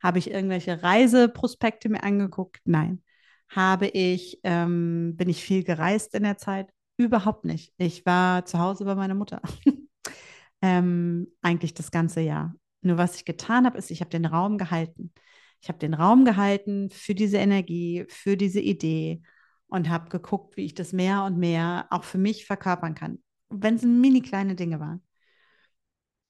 Habe 0.02 0.20
ich 0.20 0.32
irgendwelche 0.32 0.82
Reiseprospekte 0.82 1.90
mir 1.90 2.04
angeguckt? 2.04 2.62
Nein. 2.66 3.04
Habe 3.50 3.88
ich, 3.88 4.40
ähm, 4.44 5.16
bin 5.18 5.30
ich 5.30 5.44
viel 5.44 5.64
gereist 5.64 6.14
in 6.16 6.24
der 6.24 6.38
Zeit? 6.38 6.72
Überhaupt 6.98 7.46
nicht. 7.46 7.74
Ich 7.78 8.06
war 8.06 8.46
zu 8.46 8.60
Hause 8.60 8.86
bei 8.86 8.96
meiner 8.96 9.16
Mutter. 9.16 9.42
ähm, 10.62 11.28
eigentlich 11.42 11.74
das 11.74 11.92
ganze 11.92 12.22
Jahr. 12.22 12.56
Nur 12.82 12.98
was 12.98 13.16
ich 13.16 13.26
getan 13.26 13.66
habe, 13.66 13.78
ist, 13.78 13.92
ich 13.92 14.02
habe 14.02 14.10
den 14.10 14.26
Raum 14.26 14.58
gehalten. 14.58 15.14
Ich 15.62 15.68
habe 15.68 15.80
den 15.80 15.94
Raum 15.94 16.24
gehalten 16.24 16.90
für 16.90 17.16
diese 17.16 17.38
Energie, 17.38 18.06
für 18.08 18.38
diese 18.38 18.62
Idee 18.62 19.22
und 19.68 19.90
habe 19.90 20.10
geguckt, 20.10 20.56
wie 20.56 20.66
ich 20.66 20.74
das 20.74 20.94
mehr 20.94 21.24
und 21.26 21.38
mehr 21.38 21.88
auch 21.90 22.06
für 22.06 22.18
mich 22.18 22.46
verkörpern 22.46 22.96
kann. 22.96 23.20
Wenn 23.50 23.76
es 23.76 23.84
mini 23.84 24.22
kleine 24.22 24.56
Dinge 24.56 24.80
waren 24.80 25.02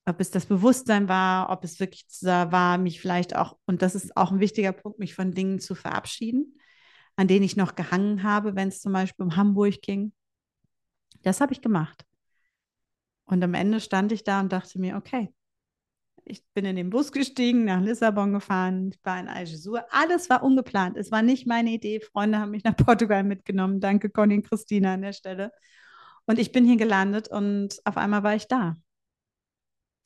ob 0.10 0.20
es 0.20 0.32
das 0.32 0.46
Bewusstsein 0.46 1.08
war, 1.08 1.50
ob 1.50 1.64
es 1.64 1.80
wirklich 1.80 2.06
war, 2.22 2.78
mich 2.78 3.00
vielleicht 3.00 3.36
auch, 3.36 3.58
und 3.66 3.82
das 3.82 3.96
ist 3.96 4.18
auch 4.18 4.32
ein 4.32 4.40
wichtiger 4.40 4.72
Punkt, 4.72 5.00
mich 5.00 5.16
von 5.16 5.32
Dingen 5.32 5.60
zu 5.60 5.76
verabschieden, 5.76 6.58
an 7.16 7.28
denen 7.28 7.44
ich 7.44 7.56
noch 7.56 7.76
gehangen 7.76 8.24
habe, 8.24 8.56
wenn 8.56 8.70
es 8.70 8.82
zum 8.82 8.94
Beispiel 8.94 9.26
um 9.26 9.36
Hamburg 9.36 9.82
ging. 9.82 10.14
Das 11.22 11.42
habe 11.42 11.54
ich 11.54 11.62
gemacht. 11.62 12.06
Und 13.26 13.44
am 13.44 13.54
Ende 13.54 13.80
stand 13.80 14.12
ich 14.12 14.24
da 14.24 14.40
und 14.40 14.52
dachte 14.52 14.80
mir, 14.80 14.96
okay, 14.96 15.34
ich 16.26 16.44
bin 16.54 16.66
in 16.66 16.76
den 16.76 16.90
Bus 16.90 17.12
gestiegen, 17.12 17.66
nach 17.66 17.82
Lissabon 17.82 18.34
gefahren, 18.34 18.92
ich 18.94 19.00
war 19.04 19.20
in 19.20 19.28
Algesur. 19.28 19.86
Alles 19.92 20.30
war 20.30 20.44
ungeplant. 20.44 20.98
Es 20.98 21.12
war 21.12 21.22
nicht 21.22 21.48
meine 21.48 21.72
Idee. 21.72 22.00
Freunde 22.02 22.40
haben 22.40 22.52
mich 22.52 22.64
nach 22.64 22.76
Portugal 22.76 23.24
mitgenommen. 23.24 23.80
Danke, 23.80 24.10
Conny 24.10 24.36
und 24.36 24.48
Christina 24.48 24.94
an 24.94 25.02
der 25.02 25.14
Stelle. 25.14 25.52
Und 26.26 26.40
ich 26.40 26.52
bin 26.52 26.66
hier 26.66 26.78
gelandet 26.78 27.28
und 27.28 27.80
auf 27.86 27.98
einmal 27.98 28.24
war 28.24 28.36
ich 28.36 28.48
da. 28.48 28.78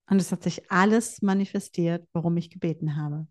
Und 0.09 0.19
es 0.19 0.31
hat 0.31 0.43
sich 0.43 0.69
alles 0.71 1.21
manifestiert, 1.21 2.07
worum 2.13 2.37
ich 2.37 2.49
gebeten 2.49 2.95
habe. 2.95 3.27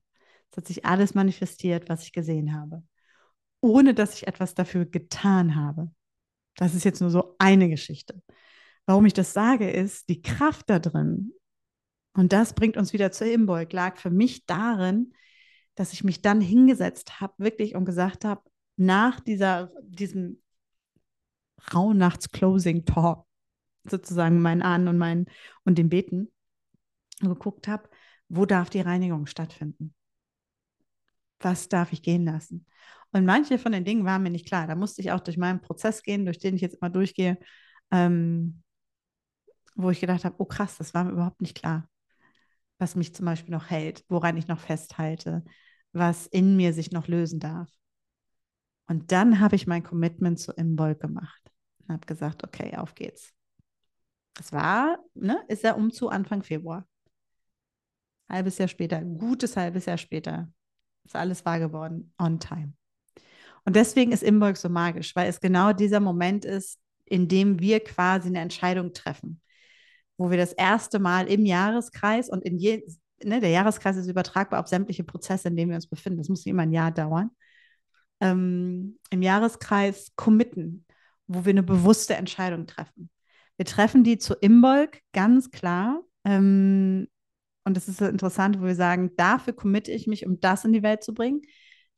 Es 0.50 0.56
hat 0.56 0.66
sich 0.66 0.84
alles 0.84 1.14
manifestiert, 1.14 1.88
was 1.88 2.02
ich 2.02 2.12
gesehen 2.12 2.54
habe, 2.54 2.82
ohne 3.60 3.94
dass 3.94 4.14
ich 4.14 4.26
etwas 4.26 4.54
dafür 4.54 4.84
getan 4.84 5.56
habe. 5.56 5.90
Das 6.56 6.74
ist 6.74 6.84
jetzt 6.84 7.00
nur 7.00 7.10
so 7.10 7.34
eine 7.38 7.68
Geschichte. 7.68 8.22
Warum 8.86 9.06
ich 9.06 9.14
das 9.14 9.32
sage, 9.32 9.70
ist 9.70 10.08
die 10.08 10.22
Kraft 10.22 10.68
da 10.68 10.78
drin. 10.78 11.32
Und 12.14 12.32
das 12.32 12.54
bringt 12.54 12.76
uns 12.76 12.92
wieder 12.92 13.10
zu 13.12 13.30
Imbolg, 13.30 13.72
lag 13.72 13.96
für 13.96 14.10
mich 14.10 14.44
darin, 14.44 15.14
dass 15.74 15.92
ich 15.92 16.04
mich 16.04 16.20
dann 16.20 16.40
hingesetzt 16.40 17.20
habe, 17.20 17.32
wirklich 17.38 17.74
und 17.74 17.84
gesagt 17.84 18.24
habe, 18.24 18.42
nach 18.76 19.20
dieser, 19.20 19.70
diesem 19.82 20.42
Rauhnachts-Closing-Talk, 21.72 23.26
sozusagen 23.84 24.42
mein 24.42 24.62
Ahnen 24.62 24.88
und 24.88 24.98
mein 24.98 25.26
und 25.64 25.78
dem 25.78 25.88
Beten, 25.88 26.30
geguckt 27.28 27.68
habe, 27.68 27.88
wo 28.28 28.46
darf 28.46 28.70
die 28.70 28.80
Reinigung 28.80 29.26
stattfinden? 29.26 29.94
Was 31.40 31.68
darf 31.68 31.92
ich 31.92 32.02
gehen 32.02 32.24
lassen? 32.24 32.66
Und 33.12 33.26
manche 33.26 33.58
von 33.58 33.72
den 33.72 33.84
Dingen 33.84 34.04
waren 34.04 34.22
mir 34.22 34.30
nicht 34.30 34.46
klar. 34.46 34.66
Da 34.66 34.74
musste 34.74 35.02
ich 35.02 35.12
auch 35.12 35.20
durch 35.20 35.36
meinen 35.36 35.60
Prozess 35.60 36.02
gehen, 36.02 36.24
durch 36.24 36.38
den 36.38 36.56
ich 36.56 36.62
jetzt 36.62 36.76
immer 36.80 36.90
durchgehe, 36.90 37.38
ähm, 37.90 38.62
wo 39.74 39.90
ich 39.90 40.00
gedacht 40.00 40.24
habe, 40.24 40.36
oh 40.38 40.46
krass, 40.46 40.78
das 40.78 40.94
war 40.94 41.04
mir 41.04 41.12
überhaupt 41.12 41.42
nicht 41.42 41.56
klar, 41.56 41.88
was 42.78 42.96
mich 42.96 43.14
zum 43.14 43.26
Beispiel 43.26 43.52
noch 43.52 43.68
hält, 43.70 44.04
woran 44.08 44.36
ich 44.36 44.48
noch 44.48 44.60
festhalte, 44.60 45.44
was 45.92 46.26
in 46.26 46.56
mir 46.56 46.72
sich 46.72 46.90
noch 46.90 47.06
lösen 47.06 47.38
darf. 47.38 47.68
Und 48.86 49.12
dann 49.12 49.40
habe 49.40 49.56
ich 49.56 49.66
mein 49.66 49.82
Commitment 49.82 50.38
zu 50.38 50.52
Imbolg 50.52 51.00
gemacht 51.00 51.42
und 51.80 51.92
habe 51.92 52.06
gesagt, 52.06 52.44
okay, 52.44 52.76
auf 52.76 52.94
geht's. 52.94 53.32
Es 54.40 54.52
war, 54.52 54.98
ne, 55.14 55.42
ist 55.48 55.64
ja 55.64 55.74
um 55.74 55.90
zu 55.90 56.08
Anfang 56.08 56.42
Februar 56.42 56.86
halbes 58.28 58.58
Jahr 58.58 58.68
später, 58.68 59.00
gutes 59.02 59.56
halbes 59.56 59.86
Jahr 59.86 59.98
später, 59.98 60.48
ist 61.04 61.16
alles 61.16 61.44
wahr 61.44 61.58
geworden, 61.58 62.12
on 62.18 62.38
time. 62.38 62.72
Und 63.64 63.76
deswegen 63.76 64.12
ist 64.12 64.22
Imbolg 64.22 64.56
so 64.56 64.68
magisch, 64.68 65.14
weil 65.14 65.28
es 65.28 65.40
genau 65.40 65.72
dieser 65.72 66.00
Moment 66.00 66.44
ist, 66.44 66.80
in 67.04 67.28
dem 67.28 67.60
wir 67.60 67.80
quasi 67.80 68.28
eine 68.28 68.40
Entscheidung 68.40 68.92
treffen, 68.92 69.40
wo 70.16 70.30
wir 70.30 70.38
das 70.38 70.52
erste 70.52 70.98
Mal 70.98 71.28
im 71.28 71.44
Jahreskreis 71.44 72.28
und 72.28 72.44
in 72.44 72.58
je, 72.58 72.84
ne, 73.22 73.40
der 73.40 73.50
Jahreskreis 73.50 73.96
ist 73.96 74.08
übertragbar 74.08 74.60
auf 74.60 74.68
sämtliche 74.68 75.04
Prozesse, 75.04 75.48
in 75.48 75.56
denen 75.56 75.70
wir 75.70 75.76
uns 75.76 75.86
befinden. 75.86 76.18
Das 76.18 76.28
muss 76.28 76.46
immer 76.46 76.62
ein 76.62 76.72
Jahr 76.72 76.90
dauern. 76.90 77.30
Ähm, 78.20 78.98
Im 79.10 79.22
Jahreskreis 79.22 80.12
committen, 80.16 80.86
wo 81.26 81.44
wir 81.44 81.50
eine 81.50 81.62
bewusste 81.62 82.14
Entscheidung 82.14 82.66
treffen. 82.66 83.10
Wir 83.56 83.66
treffen 83.66 84.04
die 84.04 84.18
zu 84.18 84.34
Imbolg 84.34 85.00
ganz 85.12 85.50
klar. 85.50 86.02
Ähm, 86.24 87.08
und 87.64 87.76
das 87.76 87.88
ist 87.88 87.98
so 87.98 88.06
interessant, 88.06 88.60
wo 88.60 88.64
wir 88.64 88.74
sagen, 88.74 89.12
dafür 89.16 89.52
committe 89.52 89.92
ich 89.92 90.06
mich, 90.06 90.26
um 90.26 90.40
das 90.40 90.64
in 90.64 90.72
die 90.72 90.82
Welt 90.82 91.02
zu 91.04 91.14
bringen. 91.14 91.42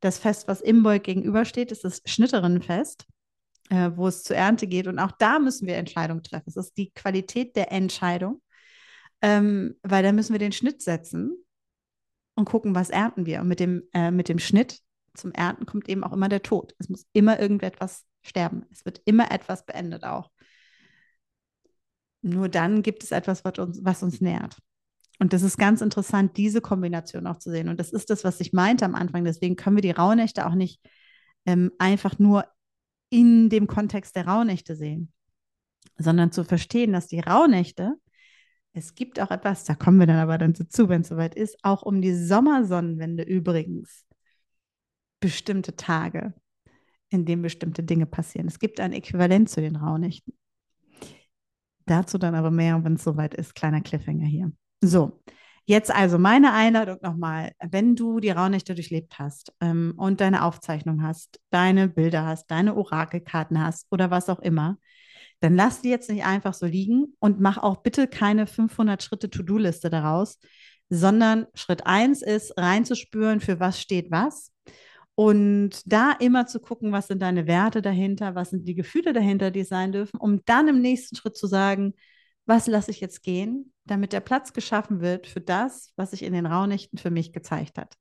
Das 0.01 0.19
Fest, 0.19 0.47
was 0.49 0.61
Imbolg 0.61 1.05
gegenübersteht, 1.05 1.73
ist 1.73 1.85
das 1.85 2.03
Schnitterinnenfest, 2.05 3.07
äh, 3.71 3.91
wo 3.95 4.07
es 4.07 4.23
zur 4.23 4.37
Ernte 4.37 4.67
geht. 4.67 4.87
Und 4.87 4.99
auch 4.99 5.13
da 5.13 5.39
müssen 5.39 5.67
wir 5.67 5.77
Entscheidungen 5.77 6.23
treffen. 6.23 6.51
Es 6.51 6.57
ist 6.57 6.77
die 6.77 6.91
Qualität 6.91 7.57
der 7.57 7.73
Entscheidung, 7.73 8.43
ähm, 9.23 9.77
weil 9.83 10.03
da 10.03 10.13
müssen 10.13 10.33
wir 10.33 10.39
den 10.39 10.53
Schnitt 10.53 10.83
setzen 10.83 11.35
und 12.35 12.45
gucken, 12.45 12.75
was 12.75 12.91
ernten 12.91 13.25
wir. 13.25 13.41
Und 13.41 13.49
mit 13.49 13.61
dem, 13.61 13.85
äh, 13.95 14.11
mit 14.11 14.29
dem 14.29 14.39
Schnitt 14.39 14.81
zum 15.15 15.33
Ernten 15.33 15.65
kommt 15.65 15.89
eben 15.89 16.05
auch 16.05 16.13
immer 16.13 16.29
der 16.29 16.43
Tod. 16.43 16.75
Es 16.79 16.89
muss 16.91 17.07
immer 17.13 17.41
irgendetwas 17.41 18.05
sterben. 18.23 18.67
Es 18.71 18.85
wird 18.85 19.01
immer 19.07 19.31
etwas 19.31 19.65
beendet 19.65 20.05
auch. 20.05 20.31
Nur 22.21 22.49
dann 22.49 22.83
gibt 22.83 23.03
es 23.05 23.13
etwas, 23.13 23.45
was 23.45 23.59
uns, 23.59 23.81
was 23.83 24.03
uns 24.03 24.21
nährt. 24.21 24.59
Und 25.19 25.33
das 25.33 25.43
ist 25.43 25.59
ganz 25.59 25.81
interessant, 25.81 26.37
diese 26.37 26.61
Kombination 26.61 27.27
auch 27.27 27.39
zu 27.39 27.51
sehen. 27.51 27.69
Und 27.69 27.79
das 27.79 27.93
ist 27.93 28.11
das, 28.11 28.25
was 28.25 28.41
ich 28.41 28.53
meinte 28.53 28.85
am 28.85 28.95
Anfang. 28.95 29.25
Deswegen 29.25 29.57
können 29.57 29.77
wir 29.77 29.83
die 29.83 29.91
Rauhnächte 29.91 30.47
auch 30.47 30.55
nicht 30.55 30.81
ähm, 31.47 31.71
einfach 31.79 32.19
nur 32.19 32.45
in 33.11 33.49
dem 33.49 33.67
Kontext 33.67 34.17
der 34.17 34.27
Rauhnächte 34.27 34.75
sehen, 34.75 35.13
sondern 35.99 36.33
zu 36.33 36.45
verstehen, 36.45 36.93
dass 36.93 37.07
die 37.07 37.21
Rauhnächte, 37.21 37.95
es 38.73 38.97
gibt 38.97 39.21
auch 39.21 39.31
etwas, 39.31 39.65
da 39.65 39.77
kommen 39.77 40.01
wir 40.01 40.07
dann 40.07 40.19
aber 40.19 40.37
dann 40.37 40.53
dazu, 40.53 40.89
wenn 40.89 41.03
es 41.03 41.09
soweit 41.09 41.37
ist, 41.37 41.57
auch 41.63 41.83
um 41.83 42.03
die 42.03 42.15
Sommersonnenwende 42.15 43.23
übrigens 43.23 44.05
bestimmte 45.21 45.77
Tage, 45.77 46.35
in 47.09 47.25
denen 47.25 47.43
bestimmte 47.43 47.85
Dinge 47.85 48.07
passieren. 48.07 48.49
Es 48.49 48.59
gibt 48.59 48.81
ein 48.81 48.93
Äquivalent 48.93 49.49
zu 49.49 49.61
den 49.61 49.77
Rauhnächten. 49.77 50.35
Dazu 51.87 52.19
dann 52.19 52.35
aber 52.35 52.51
mehr, 52.51 52.83
wenn 52.83 52.95
es 52.95 53.05
soweit 53.05 53.35
ist. 53.35 53.55
Kleiner 53.55 53.81
Cliffhanger 53.81 54.27
hier. 54.27 54.53
So, 54.85 55.19
jetzt 55.65 55.91
also 55.91 56.19
meine 56.19 56.53
Einladung 56.53 56.99
nochmal, 57.01 57.53
wenn 57.59 57.97
du 57.97 58.21
die 58.21 58.29
Rauhnächte 58.31 58.75
durchlebt 58.75 59.19
hast 59.19 59.51
ähm, 59.63 59.95
und 59.97 60.21
deine 60.21 60.45
Aufzeichnung 60.45 61.03
hast, 61.03 61.41
deine 61.49 61.89
Bilder 61.89 62.27
hast, 62.27 62.51
deine 62.51 62.77
Orakelkarten 62.77 63.63
hast 63.65 63.87
oder 63.91 64.11
was 64.11 64.29
auch 64.29 64.41
immer, 64.41 64.77
dann 65.41 65.57
lass 65.57 65.81
die 65.81 65.89
jetzt 65.89 66.11
nicht 66.11 66.27
einfach 66.27 66.53
so 66.53 66.67
liegen 66.67 67.15
und 67.19 67.41
mach 67.41 67.57
auch 67.57 67.79
bitte 67.79 68.09
keine 68.09 68.47
500 68.47 69.03
Schritte 69.03 69.31
To-Do-Liste 69.31 69.89
daraus, 69.89 70.39
sondern 70.91 71.47
Schritt 71.55 71.87
eins 71.87 72.21
ist 72.21 72.53
reinzuspüren, 72.59 73.41
für 73.41 73.61
was 73.61 73.81
steht 73.81 74.11
was. 74.11 74.53
Und 75.15 75.81
da 75.87 76.13
immer 76.13 76.47
zu 76.47 76.61
gucken, 76.61 76.93
was 76.93 77.07
sind 77.07 77.23
deine 77.23 77.47
Werte 77.47 77.81
dahinter, 77.81 78.35
was 78.35 78.51
sind 78.51 78.69
die 78.69 78.75
Gefühle 78.75 79.15
dahinter, 79.15 79.51
die 79.51 79.65
sein 79.65 79.93
dürfen, 79.93 80.19
um 80.19 80.45
dann 80.45 80.69
im 80.69 80.83
nächsten 80.83 81.17
Schritt 81.17 81.37
zu 81.39 81.47
sagen, 81.47 81.95
was 82.45 82.67
lasse 82.67 82.91
ich 82.91 83.01
jetzt 83.01 83.23
gehen, 83.23 83.74
damit 83.85 84.13
der 84.13 84.21
Platz 84.21 84.53
geschaffen 84.53 85.01
wird 85.01 85.27
für 85.27 85.41
das, 85.41 85.93
was 85.97 86.11
sich 86.11 86.23
in 86.23 86.33
den 86.33 86.47
Raunächten 86.47 86.99
für 86.99 87.11
mich 87.11 87.33
gezeigt 87.33 87.79
hat. 87.79 87.97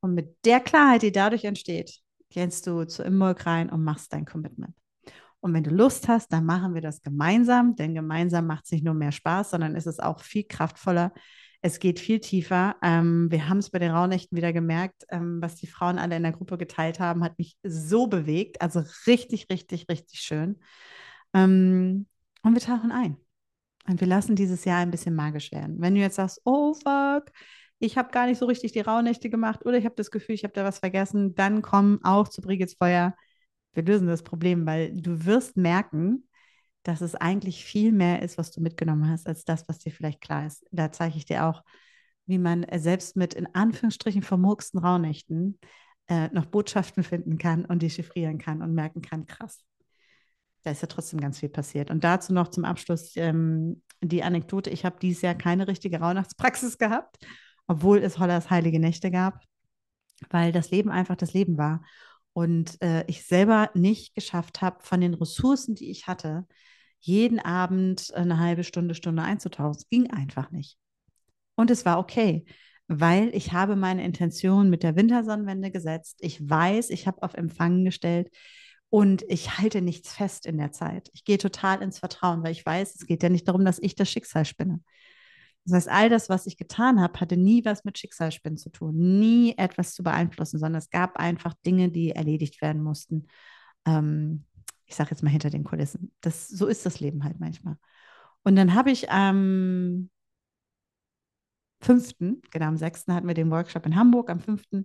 Und 0.00 0.14
mit 0.14 0.44
der 0.44 0.60
Klarheit, 0.60 1.02
die 1.02 1.12
dadurch 1.12 1.44
entsteht, 1.44 2.00
gehst 2.30 2.66
du 2.66 2.84
zu 2.84 3.02
Immolk 3.02 3.46
rein 3.46 3.70
und 3.70 3.84
machst 3.84 4.12
dein 4.12 4.24
Commitment. 4.24 4.74
Und 5.40 5.54
wenn 5.54 5.64
du 5.64 5.70
Lust 5.70 6.08
hast, 6.08 6.32
dann 6.32 6.44
machen 6.44 6.74
wir 6.74 6.80
das 6.80 7.02
gemeinsam, 7.02 7.74
denn 7.74 7.94
gemeinsam 7.94 8.46
macht 8.46 8.64
es 8.64 8.72
nicht 8.72 8.84
nur 8.84 8.94
mehr 8.94 9.12
Spaß, 9.12 9.50
sondern 9.50 9.74
es 9.74 9.86
ist 9.86 10.02
auch 10.02 10.20
viel 10.20 10.44
kraftvoller. 10.44 11.12
Es 11.62 11.78
geht 11.78 12.00
viel 12.00 12.20
tiefer. 12.20 12.76
Ähm, 12.82 13.30
wir 13.30 13.48
haben 13.48 13.58
es 13.58 13.70
bei 13.70 13.78
den 13.78 13.90
Raunächten 13.90 14.36
wieder 14.36 14.52
gemerkt, 14.52 15.04
ähm, 15.10 15.40
was 15.40 15.56
die 15.56 15.66
Frauen 15.66 15.98
alle 15.98 16.16
in 16.16 16.22
der 16.22 16.32
Gruppe 16.32 16.58
geteilt 16.58 17.00
haben, 17.00 17.24
hat 17.24 17.38
mich 17.38 17.56
so 17.62 18.06
bewegt. 18.06 18.60
Also 18.62 18.82
richtig, 19.06 19.46
richtig, 19.50 19.86
richtig 19.88 20.20
schön. 20.20 20.60
Ähm, 21.34 22.06
und 22.42 22.54
wir 22.54 22.60
tauchen 22.60 22.92
ein. 22.92 23.16
Und 23.88 24.00
wir 24.00 24.06
lassen 24.08 24.36
dieses 24.36 24.64
Jahr 24.64 24.78
ein 24.78 24.90
bisschen 24.90 25.14
magisch 25.14 25.52
werden. 25.52 25.80
Wenn 25.80 25.94
du 25.94 26.00
jetzt 26.00 26.16
sagst, 26.16 26.40
oh 26.44 26.74
fuck, 26.74 27.32
ich 27.78 27.98
habe 27.98 28.12
gar 28.12 28.26
nicht 28.26 28.38
so 28.38 28.46
richtig 28.46 28.72
die 28.72 28.80
Rauhnächte 28.80 29.28
gemacht 29.28 29.66
oder 29.66 29.76
ich 29.76 29.84
habe 29.84 29.96
das 29.96 30.10
Gefühl, 30.10 30.36
ich 30.36 30.44
habe 30.44 30.54
da 30.54 30.64
was 30.64 30.78
vergessen, 30.78 31.34
dann 31.34 31.62
komm 31.62 31.98
auch 32.04 32.28
zu 32.28 32.40
Brigids 32.40 32.74
Feuer. 32.74 33.16
Wir 33.72 33.82
lösen 33.82 34.06
das 34.06 34.22
Problem, 34.22 34.66
weil 34.66 34.92
du 35.00 35.24
wirst 35.24 35.56
merken, 35.56 36.28
dass 36.84 37.00
es 37.00 37.14
eigentlich 37.14 37.64
viel 37.64 37.92
mehr 37.92 38.22
ist, 38.22 38.38
was 38.38 38.50
du 38.52 38.60
mitgenommen 38.60 39.08
hast, 39.08 39.26
als 39.26 39.44
das, 39.44 39.68
was 39.68 39.78
dir 39.78 39.92
vielleicht 39.92 40.20
klar 40.20 40.46
ist. 40.46 40.64
Da 40.70 40.92
zeige 40.92 41.16
ich 41.16 41.24
dir 41.24 41.46
auch, 41.46 41.62
wie 42.26 42.38
man 42.38 42.66
selbst 42.76 43.16
mit 43.16 43.34
in 43.34 43.52
Anführungsstrichen 43.52 44.22
vermurksten 44.22 44.80
Rauhnächten 44.80 45.58
äh, 46.08 46.28
noch 46.28 46.46
Botschaften 46.46 47.02
finden 47.02 47.38
kann 47.38 47.64
und 47.64 47.82
die 47.82 47.90
chiffrieren 47.90 48.38
kann 48.38 48.62
und 48.62 48.74
merken 48.74 49.02
kann, 49.02 49.26
krass. 49.26 49.64
Da 50.62 50.70
ist 50.70 50.82
ja 50.82 50.88
trotzdem 50.88 51.20
ganz 51.20 51.40
viel 51.40 51.48
passiert. 51.48 51.90
Und 51.90 52.04
dazu 52.04 52.32
noch 52.32 52.48
zum 52.48 52.64
Abschluss 52.64 53.12
ähm, 53.16 53.82
die 54.00 54.22
Anekdote. 54.22 54.70
Ich 54.70 54.84
habe 54.84 54.96
dieses 55.00 55.22
Jahr 55.22 55.34
keine 55.34 55.68
richtige 55.68 56.00
Rauhnachtspraxis 56.00 56.78
gehabt, 56.78 57.18
obwohl 57.66 57.98
es 57.98 58.18
Hollers 58.18 58.50
heilige 58.50 58.78
Nächte 58.78 59.10
gab, 59.10 59.40
weil 60.30 60.52
das 60.52 60.70
Leben 60.70 60.90
einfach 60.90 61.16
das 61.16 61.32
Leben 61.32 61.58
war. 61.58 61.84
Und 62.32 62.80
äh, 62.82 63.04
ich 63.08 63.26
selber 63.26 63.70
nicht 63.74 64.14
geschafft 64.14 64.62
habe, 64.62 64.78
von 64.80 65.00
den 65.00 65.14
Ressourcen, 65.14 65.74
die 65.74 65.90
ich 65.90 66.06
hatte, 66.06 66.46
jeden 67.00 67.40
Abend 67.40 68.12
eine 68.14 68.38
halbe 68.38 68.64
Stunde, 68.64 68.94
Stunde 68.94 69.22
einzutauchen. 69.22 69.76
Es 69.76 69.88
ging 69.88 70.10
einfach 70.10 70.50
nicht. 70.50 70.78
Und 71.56 71.70
es 71.70 71.84
war 71.84 71.98
okay, 71.98 72.44
weil 72.88 73.34
ich 73.34 73.52
habe 73.52 73.76
meine 73.76 74.04
Intention 74.04 74.70
mit 74.70 74.82
der 74.82 74.96
Wintersonnenwende 74.96 75.70
gesetzt. 75.70 76.18
Ich 76.20 76.48
weiß, 76.48 76.90
ich 76.90 77.06
habe 77.06 77.22
auf 77.22 77.34
Empfangen 77.34 77.84
gestellt 77.84 78.30
und 78.92 79.24
ich 79.28 79.56
halte 79.56 79.80
nichts 79.80 80.12
fest 80.12 80.44
in 80.44 80.58
der 80.58 80.70
Zeit. 80.70 81.08
Ich 81.14 81.24
gehe 81.24 81.38
total 81.38 81.80
ins 81.80 81.98
Vertrauen, 81.98 82.42
weil 82.42 82.52
ich 82.52 82.66
weiß, 82.66 82.94
es 82.94 83.06
geht 83.06 83.22
ja 83.22 83.30
nicht 83.30 83.48
darum, 83.48 83.64
dass 83.64 83.78
ich 83.78 83.94
das 83.94 84.10
Schicksal 84.10 84.44
spinne. 84.44 84.82
Das 85.64 85.74
heißt, 85.74 85.88
all 85.88 86.10
das, 86.10 86.28
was 86.28 86.46
ich 86.46 86.58
getan 86.58 87.00
habe, 87.00 87.18
hatte 87.18 87.38
nie 87.38 87.64
was 87.64 87.86
mit 87.86 87.96
Schicksalsspinnen 87.96 88.58
zu 88.58 88.68
tun, 88.68 88.94
nie 89.18 89.54
etwas 89.56 89.94
zu 89.94 90.02
beeinflussen, 90.02 90.58
sondern 90.58 90.78
es 90.78 90.90
gab 90.90 91.16
einfach 91.16 91.54
Dinge, 91.64 91.90
die 91.90 92.10
erledigt 92.10 92.60
werden 92.60 92.82
mussten. 92.82 93.28
Ähm, 93.86 94.44
ich 94.84 94.94
sage 94.94 95.08
jetzt 95.12 95.22
mal 95.22 95.30
hinter 95.30 95.48
den 95.48 95.64
Kulissen. 95.64 96.12
Das, 96.20 96.48
so 96.48 96.66
ist 96.66 96.84
das 96.84 97.00
Leben 97.00 97.24
halt 97.24 97.40
manchmal. 97.40 97.76
Und 98.42 98.56
dann 98.56 98.74
habe 98.74 98.90
ich 98.90 99.10
am 99.10 100.10
5., 101.80 102.42
genau 102.50 102.66
am 102.66 102.76
6. 102.76 103.06
hatten 103.08 103.26
wir 103.26 103.32
den 103.32 103.50
Workshop 103.50 103.86
in 103.86 103.96
Hamburg, 103.96 104.28
am 104.28 104.40
5. 104.40 104.84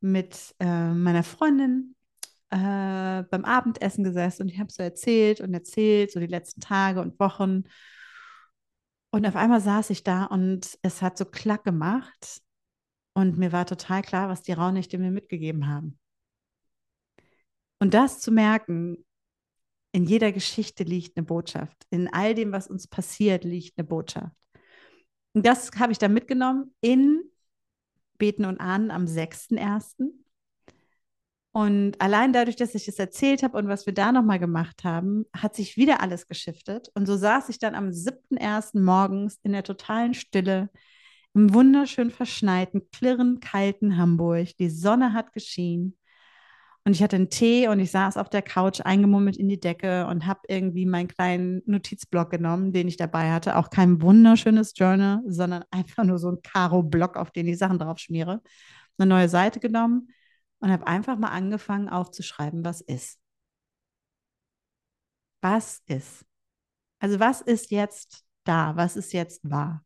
mit 0.00 0.54
äh, 0.60 0.92
meiner 0.92 1.22
Freundin 1.22 1.94
äh, 2.50 3.22
beim 3.30 3.44
Abendessen 3.44 4.04
gesessen 4.04 4.42
und 4.42 4.48
ich 4.48 4.58
habe 4.58 4.72
so 4.72 4.82
erzählt 4.82 5.40
und 5.40 5.52
erzählt, 5.54 6.12
so 6.12 6.20
die 6.20 6.26
letzten 6.26 6.60
Tage 6.60 7.00
und 7.00 7.18
Wochen. 7.20 7.64
Und 9.10 9.26
auf 9.26 9.36
einmal 9.36 9.60
saß 9.60 9.90
ich 9.90 10.02
da 10.02 10.24
und 10.24 10.78
es 10.82 11.02
hat 11.02 11.18
so 11.18 11.24
klack 11.24 11.64
gemacht 11.64 12.42
und 13.14 13.38
mir 13.38 13.52
war 13.52 13.66
total 13.66 14.02
klar, 14.02 14.28
was 14.28 14.42
die 14.42 14.52
Raunichte 14.52 14.98
mir 14.98 15.10
mitgegeben 15.10 15.66
haben. 15.66 15.98
Und 17.80 17.94
das 17.94 18.20
zu 18.20 18.30
merken, 18.30 19.04
in 19.92 20.04
jeder 20.04 20.32
Geschichte 20.32 20.84
liegt 20.84 21.16
eine 21.16 21.24
Botschaft. 21.24 21.86
In 21.90 22.12
all 22.12 22.34
dem, 22.34 22.52
was 22.52 22.68
uns 22.68 22.86
passiert, 22.86 23.44
liegt 23.44 23.78
eine 23.78 23.86
Botschaft. 23.86 24.36
Und 25.32 25.46
das 25.46 25.70
habe 25.78 25.92
ich 25.92 25.98
dann 25.98 26.12
mitgenommen 26.12 26.74
in 26.80 27.22
Beten 28.18 28.44
und 28.44 28.60
Ahnen 28.60 28.90
am 28.90 29.06
6.1. 29.06 30.12
Und 31.58 32.00
allein 32.00 32.32
dadurch, 32.32 32.54
dass 32.54 32.76
ich 32.76 32.86
es 32.86 33.00
erzählt 33.00 33.42
habe 33.42 33.58
und 33.58 33.66
was 33.66 33.84
wir 33.84 33.92
da 33.92 34.12
nochmal 34.12 34.38
gemacht 34.38 34.84
haben, 34.84 35.24
hat 35.36 35.56
sich 35.56 35.76
wieder 35.76 36.00
alles 36.00 36.28
geschiftet. 36.28 36.88
Und 36.94 37.06
so 37.06 37.16
saß 37.16 37.48
ich 37.48 37.58
dann 37.58 37.74
am 37.74 37.88
7.1. 37.88 38.80
morgens 38.80 39.40
in 39.42 39.50
der 39.50 39.64
totalen 39.64 40.14
Stille 40.14 40.70
im 41.34 41.52
wunderschön 41.52 42.12
verschneiten, 42.12 42.82
klirrend 42.92 43.40
kalten 43.40 43.96
Hamburg. 43.96 44.56
Die 44.58 44.70
Sonne 44.70 45.14
hat 45.14 45.32
geschienen. 45.32 45.98
Und 46.84 46.92
ich 46.92 47.02
hatte 47.02 47.16
einen 47.16 47.28
Tee 47.28 47.66
und 47.66 47.80
ich 47.80 47.90
saß 47.90 48.18
auf 48.18 48.30
der 48.30 48.42
Couch 48.42 48.80
eingemummelt 48.82 49.36
in 49.36 49.48
die 49.48 49.58
Decke 49.58 50.06
und 50.06 50.26
habe 50.28 50.42
irgendwie 50.46 50.86
meinen 50.86 51.08
kleinen 51.08 51.62
Notizblock 51.66 52.30
genommen, 52.30 52.72
den 52.72 52.86
ich 52.86 52.98
dabei 52.98 53.32
hatte. 53.32 53.56
Auch 53.56 53.70
kein 53.70 54.00
wunderschönes 54.00 54.74
Journal, 54.76 55.22
sondern 55.26 55.64
einfach 55.72 56.04
nur 56.04 56.18
so 56.18 56.30
ein 56.30 56.40
Karo-Block, 56.40 57.16
auf 57.16 57.32
den 57.32 57.48
ich 57.48 57.58
Sachen 57.58 57.80
drauf 57.80 57.98
schmiere. 57.98 58.42
Eine 58.96 59.08
neue 59.08 59.28
Seite 59.28 59.58
genommen 59.58 60.10
und 60.60 60.70
habe 60.70 60.86
einfach 60.86 61.16
mal 61.18 61.30
angefangen 61.30 61.88
aufzuschreiben, 61.88 62.64
was 62.64 62.80
ist. 62.80 63.20
Was 65.40 65.82
ist? 65.86 66.24
Also 66.98 67.20
was 67.20 67.40
ist 67.40 67.70
jetzt 67.70 68.24
da? 68.44 68.74
Was 68.76 68.96
ist 68.96 69.12
jetzt 69.12 69.48
wahr? 69.48 69.84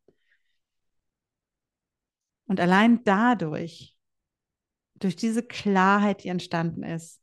Und 2.46 2.60
allein 2.60 3.04
dadurch 3.04 3.96
durch 5.02 5.16
diese 5.16 5.42
Klarheit, 5.42 6.24
die 6.24 6.28
entstanden 6.28 6.82
ist, 6.82 7.20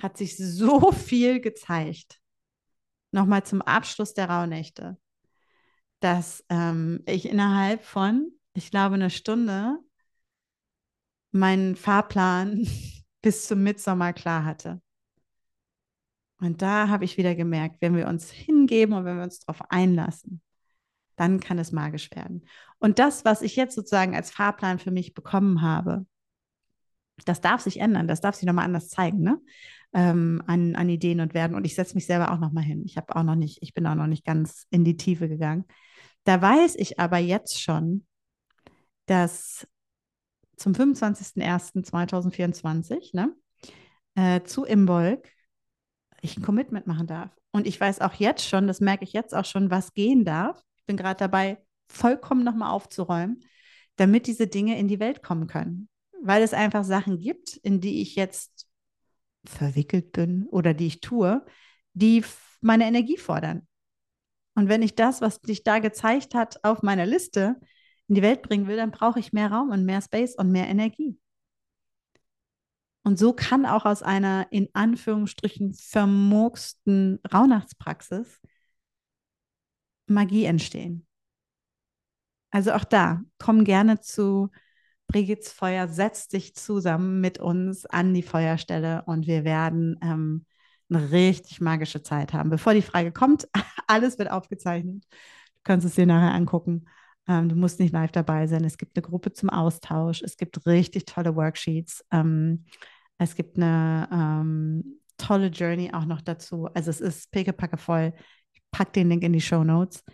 hat 0.00 0.16
sich 0.16 0.36
so 0.36 0.92
viel 0.92 1.40
gezeigt. 1.40 2.20
Nochmal 3.10 3.44
zum 3.44 3.62
Abschluss 3.62 4.14
der 4.14 4.28
Rauhnächte, 4.30 4.98
dass 6.00 6.44
ähm, 6.48 7.02
ich 7.06 7.28
innerhalb 7.28 7.84
von, 7.84 8.32
ich 8.54 8.70
glaube, 8.70 8.94
einer 8.96 9.10
Stunde 9.10 9.78
meinen 11.34 11.76
Fahrplan 11.76 12.66
bis 13.22 13.46
zum 13.46 13.62
Mitsommer 13.62 14.12
klar 14.12 14.44
hatte. 14.44 14.80
Und 16.40 16.62
da 16.62 16.88
habe 16.88 17.04
ich 17.04 17.16
wieder 17.16 17.34
gemerkt, 17.34 17.76
wenn 17.80 17.96
wir 17.96 18.06
uns 18.06 18.30
hingeben 18.30 18.94
und 18.94 19.04
wenn 19.04 19.16
wir 19.16 19.24
uns 19.24 19.40
darauf 19.40 19.62
einlassen, 19.70 20.42
dann 21.16 21.40
kann 21.40 21.58
es 21.58 21.72
magisch 21.72 22.10
werden. 22.10 22.46
Und 22.78 22.98
das, 22.98 23.24
was 23.24 23.42
ich 23.42 23.56
jetzt 23.56 23.74
sozusagen 23.74 24.14
als 24.14 24.30
Fahrplan 24.30 24.78
für 24.78 24.90
mich 24.90 25.14
bekommen 25.14 25.62
habe, 25.62 26.06
das 27.24 27.40
darf 27.40 27.60
sich 27.60 27.78
ändern, 27.78 28.08
das 28.08 28.20
darf 28.20 28.34
sich 28.34 28.46
nochmal 28.46 28.64
anders 28.64 28.88
zeigen, 28.88 29.20
ne? 29.20 29.40
Ähm, 29.92 30.42
an, 30.48 30.74
an 30.74 30.88
Ideen 30.88 31.20
und 31.20 31.34
Werden. 31.34 31.54
Und 31.54 31.64
ich 31.64 31.76
setze 31.76 31.94
mich 31.94 32.06
selber 32.06 32.32
auch 32.32 32.40
nochmal 32.40 32.64
hin. 32.64 32.82
Ich 32.84 32.96
habe 32.96 33.14
auch 33.14 33.22
noch 33.22 33.36
nicht, 33.36 33.62
ich 33.62 33.74
bin 33.74 33.86
auch 33.86 33.94
noch 33.94 34.08
nicht 34.08 34.24
ganz 34.24 34.66
in 34.70 34.84
die 34.84 34.96
Tiefe 34.96 35.28
gegangen. 35.28 35.64
Da 36.24 36.42
weiß 36.42 36.74
ich 36.74 36.98
aber 36.98 37.18
jetzt 37.18 37.62
schon, 37.62 38.04
dass 39.06 39.68
zum 40.56 40.72
25.01.2024 40.72 43.14
ne, 43.14 43.34
äh, 44.14 44.42
zu 44.44 44.64
Imbolg 44.64 45.30
ich 46.20 46.36
ein 46.38 46.42
Commitment 46.42 46.86
machen 46.86 47.06
darf. 47.06 47.30
Und 47.52 47.66
ich 47.66 47.80
weiß 47.80 48.00
auch 48.00 48.14
jetzt 48.14 48.48
schon, 48.48 48.66
das 48.66 48.80
merke 48.80 49.04
ich 49.04 49.12
jetzt 49.12 49.34
auch 49.34 49.44
schon, 49.44 49.70
was 49.70 49.92
gehen 49.92 50.24
darf. 50.24 50.62
Ich 50.76 50.86
bin 50.86 50.96
gerade 50.96 51.18
dabei, 51.18 51.58
vollkommen 51.88 52.44
nochmal 52.44 52.70
aufzuräumen, 52.70 53.44
damit 53.96 54.26
diese 54.26 54.46
Dinge 54.46 54.78
in 54.78 54.88
die 54.88 55.00
Welt 55.00 55.22
kommen 55.22 55.46
können 55.46 55.90
weil 56.24 56.42
es 56.42 56.54
einfach 56.54 56.84
Sachen 56.84 57.20
gibt, 57.20 57.56
in 57.58 57.80
die 57.80 58.00
ich 58.00 58.16
jetzt 58.16 58.66
verwickelt 59.44 60.12
bin 60.12 60.48
oder 60.48 60.72
die 60.72 60.86
ich 60.86 61.00
tue, 61.00 61.44
die 61.92 62.24
meine 62.62 62.86
Energie 62.86 63.18
fordern. 63.18 63.68
Und 64.54 64.68
wenn 64.68 64.82
ich 64.82 64.94
das, 64.94 65.20
was 65.20 65.38
sich 65.42 65.64
da 65.64 65.80
gezeigt 65.80 66.34
hat, 66.34 66.64
auf 66.64 66.82
meiner 66.82 67.04
Liste 67.04 67.56
in 68.08 68.14
die 68.16 68.22
Welt 68.22 68.42
bringen 68.42 68.66
will, 68.66 68.76
dann 68.76 68.90
brauche 68.90 69.18
ich 69.18 69.32
mehr 69.32 69.50
Raum 69.50 69.70
und 69.70 69.84
mehr 69.84 70.02
Space 70.02 70.34
und 70.36 70.50
mehr 70.50 70.68
Energie. 70.68 71.18
Und 73.02 73.18
so 73.18 73.34
kann 73.34 73.66
auch 73.66 73.84
aus 73.84 74.02
einer 74.02 74.46
in 74.50 74.68
Anführungsstrichen 74.72 75.74
vermurksten 75.74 77.20
Rauhnachtspraxis 77.32 78.40
Magie 80.06 80.44
entstehen. 80.44 81.06
Also 82.50 82.72
auch 82.72 82.84
da, 82.84 83.22
komm 83.38 83.64
gerne 83.64 84.00
zu 84.00 84.50
Brigids 85.06 85.52
Feuer 85.52 85.88
setzt 85.88 86.30
sich 86.30 86.54
zusammen 86.54 87.20
mit 87.20 87.38
uns 87.38 87.84
an 87.84 88.14
die 88.14 88.22
Feuerstelle 88.22 89.02
und 89.06 89.26
wir 89.26 89.44
werden 89.44 89.98
ähm, 90.02 90.46
eine 90.88 91.10
richtig 91.10 91.60
magische 91.60 92.02
Zeit 92.02 92.32
haben. 92.32 92.50
Bevor 92.50 92.74
die 92.74 92.82
Frage 92.82 93.12
kommt, 93.12 93.48
alles 93.86 94.18
wird 94.18 94.30
aufgezeichnet. 94.30 95.04
Du 95.10 95.60
kannst 95.64 95.86
es 95.86 95.94
dir 95.94 96.06
nachher 96.06 96.34
angucken. 96.34 96.86
Ähm, 97.28 97.48
du 97.48 97.56
musst 97.56 97.80
nicht 97.80 97.92
live 97.92 98.12
dabei 98.12 98.46
sein. 98.46 98.64
Es 98.64 98.78
gibt 98.78 98.96
eine 98.96 99.02
Gruppe 99.02 99.32
zum 99.32 99.50
Austausch. 99.50 100.22
Es 100.22 100.36
gibt 100.36 100.66
richtig 100.66 101.06
tolle 101.06 101.36
Worksheets. 101.36 102.04
Ähm, 102.10 102.64
es 103.18 103.34
gibt 103.34 103.56
eine 103.56 104.08
ähm, 104.12 105.00
tolle 105.16 105.48
Journey 105.48 105.92
auch 105.92 106.04
noch 106.04 106.20
dazu. 106.20 106.66
Also 106.74 106.90
es 106.90 107.00
ist 107.00 107.30
pickepacke 107.30 107.78
voll. 107.78 108.12
Ich 108.52 108.60
packe 108.70 108.92
den 108.92 109.08
Link 109.08 109.22
in 109.22 109.32
die 109.32 109.40
Show 109.40 109.64
Notes 109.64 110.04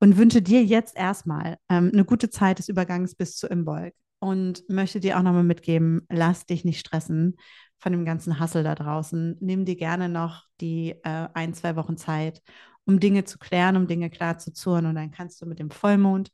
und 0.00 0.16
wünsche 0.16 0.42
dir 0.42 0.62
jetzt 0.64 0.96
erstmal 0.96 1.56
ähm, 1.68 1.90
eine 1.92 2.04
gute 2.04 2.30
Zeit 2.30 2.58
des 2.58 2.68
Übergangs 2.68 3.14
bis 3.14 3.36
zu 3.36 3.46
Imbolg 3.46 3.94
und 4.20 4.68
möchte 4.68 5.00
dir 5.00 5.18
auch 5.18 5.22
nochmal 5.22 5.44
mitgeben, 5.44 6.06
lass 6.08 6.46
dich 6.46 6.64
nicht 6.64 6.80
stressen 6.80 7.36
von 7.78 7.92
dem 7.92 8.04
ganzen 8.04 8.38
Hassel 8.38 8.64
da 8.64 8.74
draußen. 8.74 9.36
Nimm 9.40 9.64
dir 9.66 9.76
gerne 9.76 10.08
noch 10.08 10.44
die 10.60 10.94
äh, 11.04 11.28
ein, 11.34 11.52
zwei 11.52 11.76
Wochen 11.76 11.96
Zeit, 11.96 12.40
um 12.86 13.00
Dinge 13.00 13.24
zu 13.24 13.38
klären, 13.38 13.76
um 13.76 13.86
Dinge 13.86 14.08
klar 14.10 14.38
zu 14.38 14.52
zurren 14.52 14.86
und 14.86 14.94
dann 14.94 15.10
kannst 15.10 15.42
du 15.42 15.46
mit 15.46 15.58
dem 15.58 15.70
Vollmond 15.70 16.30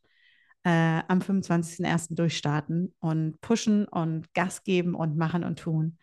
äh, 0.64 1.02
am 1.08 1.20
25.01. 1.20 2.14
durchstarten 2.14 2.94
und 3.00 3.40
pushen 3.40 3.86
und 3.86 4.32
Gas 4.34 4.62
geben 4.62 4.94
und 4.94 5.16
machen 5.16 5.44
und 5.44 5.58
tun. 5.58 5.98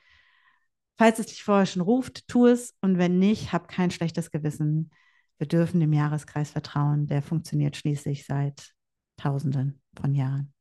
Falls 0.98 1.20
es 1.20 1.28
dich 1.28 1.43
vorher 1.43 1.67
schon 1.67 1.84
ruft, 1.84 2.28
tu 2.28 2.48
es 2.48 2.76
und 2.82 2.98
wenn 2.98 3.20
nicht, 3.20 3.54
hab 3.54 3.67
kein 3.67 3.91
schlechtes 3.91 4.32
Gewissen. 4.32 4.91
Wir 5.38 5.48
dürfen 5.48 5.80
dem 5.80 5.93
Jahreskreis 5.93 6.50
vertrauen. 6.50 7.06
Der 7.06 7.22
funktioniert 7.22 7.78
schließlich 7.78 8.26
seit 8.26 8.74
Tausenden 9.17 9.82
von 9.96 10.15
Jahren. 10.15 10.54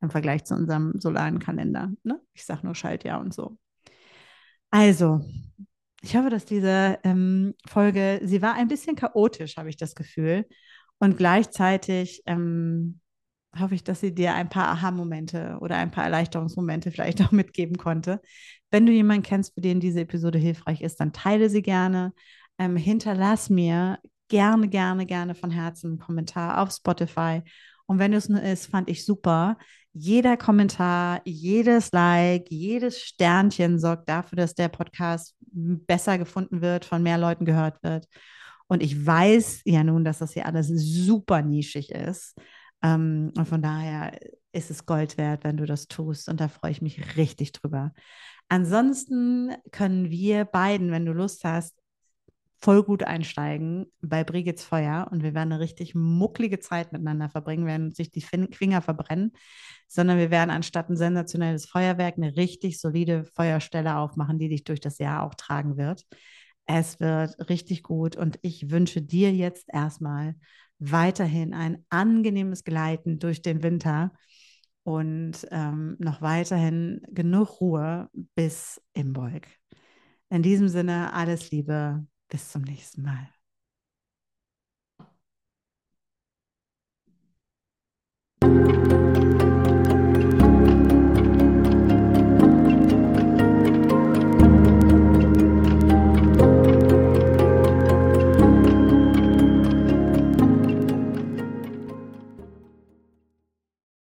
Im 0.00 0.10
Vergleich 0.10 0.44
zu 0.44 0.54
unserem 0.54 0.98
solaren 0.98 1.38
Kalender. 1.38 1.90
Ne? 2.02 2.20
Ich 2.32 2.44
sage 2.46 2.64
nur 2.64 2.74
Schaltjahr 2.74 3.20
und 3.20 3.34
so. 3.34 3.58
Also, 4.70 5.20
ich 6.02 6.16
hoffe, 6.16 6.30
dass 6.30 6.44
diese 6.44 6.98
ähm, 7.04 7.54
Folge, 7.66 8.20
sie 8.24 8.42
war 8.42 8.54
ein 8.54 8.68
bisschen 8.68 8.96
chaotisch, 8.96 9.56
habe 9.56 9.70
ich 9.70 9.76
das 9.76 9.94
Gefühl. 9.94 10.46
Und 10.98 11.16
gleichzeitig 11.16 12.22
ähm, 12.26 13.00
hoffe 13.58 13.74
ich, 13.74 13.84
dass 13.84 14.00
sie 14.00 14.14
dir 14.14 14.34
ein 14.34 14.48
paar 14.48 14.68
Aha-Momente 14.68 15.58
oder 15.60 15.76
ein 15.76 15.90
paar 15.90 16.04
Erleichterungsmomente 16.04 16.90
vielleicht 16.90 17.20
auch 17.22 17.32
mitgeben 17.32 17.76
konnte. 17.76 18.20
Wenn 18.70 18.86
du 18.86 18.92
jemanden 18.92 19.22
kennst, 19.22 19.54
für 19.54 19.60
den 19.60 19.80
diese 19.80 20.00
Episode 20.00 20.38
hilfreich 20.38 20.80
ist, 20.82 21.00
dann 21.00 21.12
teile 21.12 21.48
sie 21.50 21.62
gerne. 21.62 22.12
Ähm, 22.58 22.76
hinterlass 22.76 23.50
mir 23.50 23.98
gerne, 24.28 24.68
gerne, 24.68 25.06
gerne 25.06 25.34
von 25.34 25.50
Herzen 25.50 25.92
einen 25.92 25.98
Kommentar 25.98 26.60
auf 26.60 26.70
Spotify. 26.70 27.42
Und 27.86 27.98
wenn 27.98 28.12
es 28.12 28.28
nur 28.28 28.42
ist, 28.42 28.66
fand 28.66 28.88
ich 28.88 29.04
super. 29.04 29.58
Jeder 29.92 30.36
Kommentar, 30.36 31.20
jedes 31.24 31.92
Like, 31.92 32.50
jedes 32.50 33.00
Sternchen 33.00 33.78
sorgt 33.78 34.08
dafür, 34.08 34.36
dass 34.36 34.54
der 34.54 34.68
Podcast 34.68 35.36
besser 35.40 36.18
gefunden 36.18 36.62
wird, 36.62 36.84
von 36.84 37.02
mehr 37.02 37.18
Leuten 37.18 37.44
gehört 37.44 37.82
wird. 37.82 38.08
Und 38.68 38.82
ich 38.82 39.04
weiß 39.06 39.62
ja 39.64 39.84
nun, 39.84 40.04
dass 40.04 40.18
das 40.18 40.32
hier 40.32 40.46
alles 40.46 40.68
super 40.68 41.42
nischig 41.42 41.90
ist. 41.90 42.34
Ähm, 42.82 43.32
und 43.36 43.46
von 43.46 43.62
daher 43.62 44.18
ist 44.52 44.70
es 44.70 44.86
Gold 44.86 45.18
wert, 45.18 45.44
wenn 45.44 45.56
du 45.56 45.66
das 45.66 45.88
tust. 45.88 46.28
Und 46.28 46.40
da 46.40 46.48
freue 46.48 46.70
ich 46.70 46.82
mich 46.82 47.16
richtig 47.16 47.52
drüber. 47.52 47.92
Ansonsten 48.48 49.52
können 49.72 50.10
wir 50.10 50.44
beiden, 50.44 50.90
wenn 50.90 51.06
du 51.06 51.12
Lust 51.12 51.44
hast, 51.44 51.74
voll 52.64 52.82
gut 52.82 53.02
einsteigen 53.02 53.92
bei 54.00 54.24
Brigits 54.24 54.64
Feuer 54.64 55.08
und 55.10 55.22
wir 55.22 55.34
werden 55.34 55.52
eine 55.52 55.60
richtig 55.60 55.94
mucklige 55.94 56.60
Zeit 56.60 56.92
miteinander 56.92 57.28
verbringen, 57.28 57.66
werden 57.66 57.92
sich 57.92 58.10
die 58.10 58.22
Finger 58.22 58.80
verbrennen, 58.80 59.32
sondern 59.86 60.16
wir 60.16 60.30
werden 60.30 60.48
anstatt 60.48 60.88
ein 60.88 60.96
sensationelles 60.96 61.66
Feuerwerk 61.66 62.16
eine 62.16 62.36
richtig 62.36 62.80
solide 62.80 63.24
Feuerstelle 63.24 63.96
aufmachen, 63.98 64.38
die 64.38 64.48
dich 64.48 64.64
durch 64.64 64.80
das 64.80 64.96
Jahr 64.96 65.24
auch 65.24 65.34
tragen 65.34 65.76
wird. 65.76 66.06
Es 66.66 67.00
wird 67.00 67.48
richtig 67.50 67.82
gut 67.82 68.16
und 68.16 68.38
ich 68.42 68.70
wünsche 68.70 69.02
dir 69.02 69.32
jetzt 69.32 69.66
erstmal 69.72 70.34
weiterhin 70.78 71.54
ein 71.54 71.84
angenehmes 71.90 72.64
Gleiten 72.64 73.18
durch 73.18 73.42
den 73.42 73.62
Winter 73.62 74.12
und 74.82 75.46
ähm, 75.50 75.96
noch 75.98 76.22
weiterhin 76.22 77.02
genug 77.08 77.60
Ruhe 77.60 78.08
bis 78.34 78.80
Imbolg. 78.92 79.46
In 80.30 80.42
diesem 80.42 80.68
Sinne 80.68 81.12
alles 81.12 81.50
Liebe, 81.50 82.06
bis 82.28 82.50
zum 82.50 82.62
nächsten 82.62 83.02
Mal. 83.02 83.33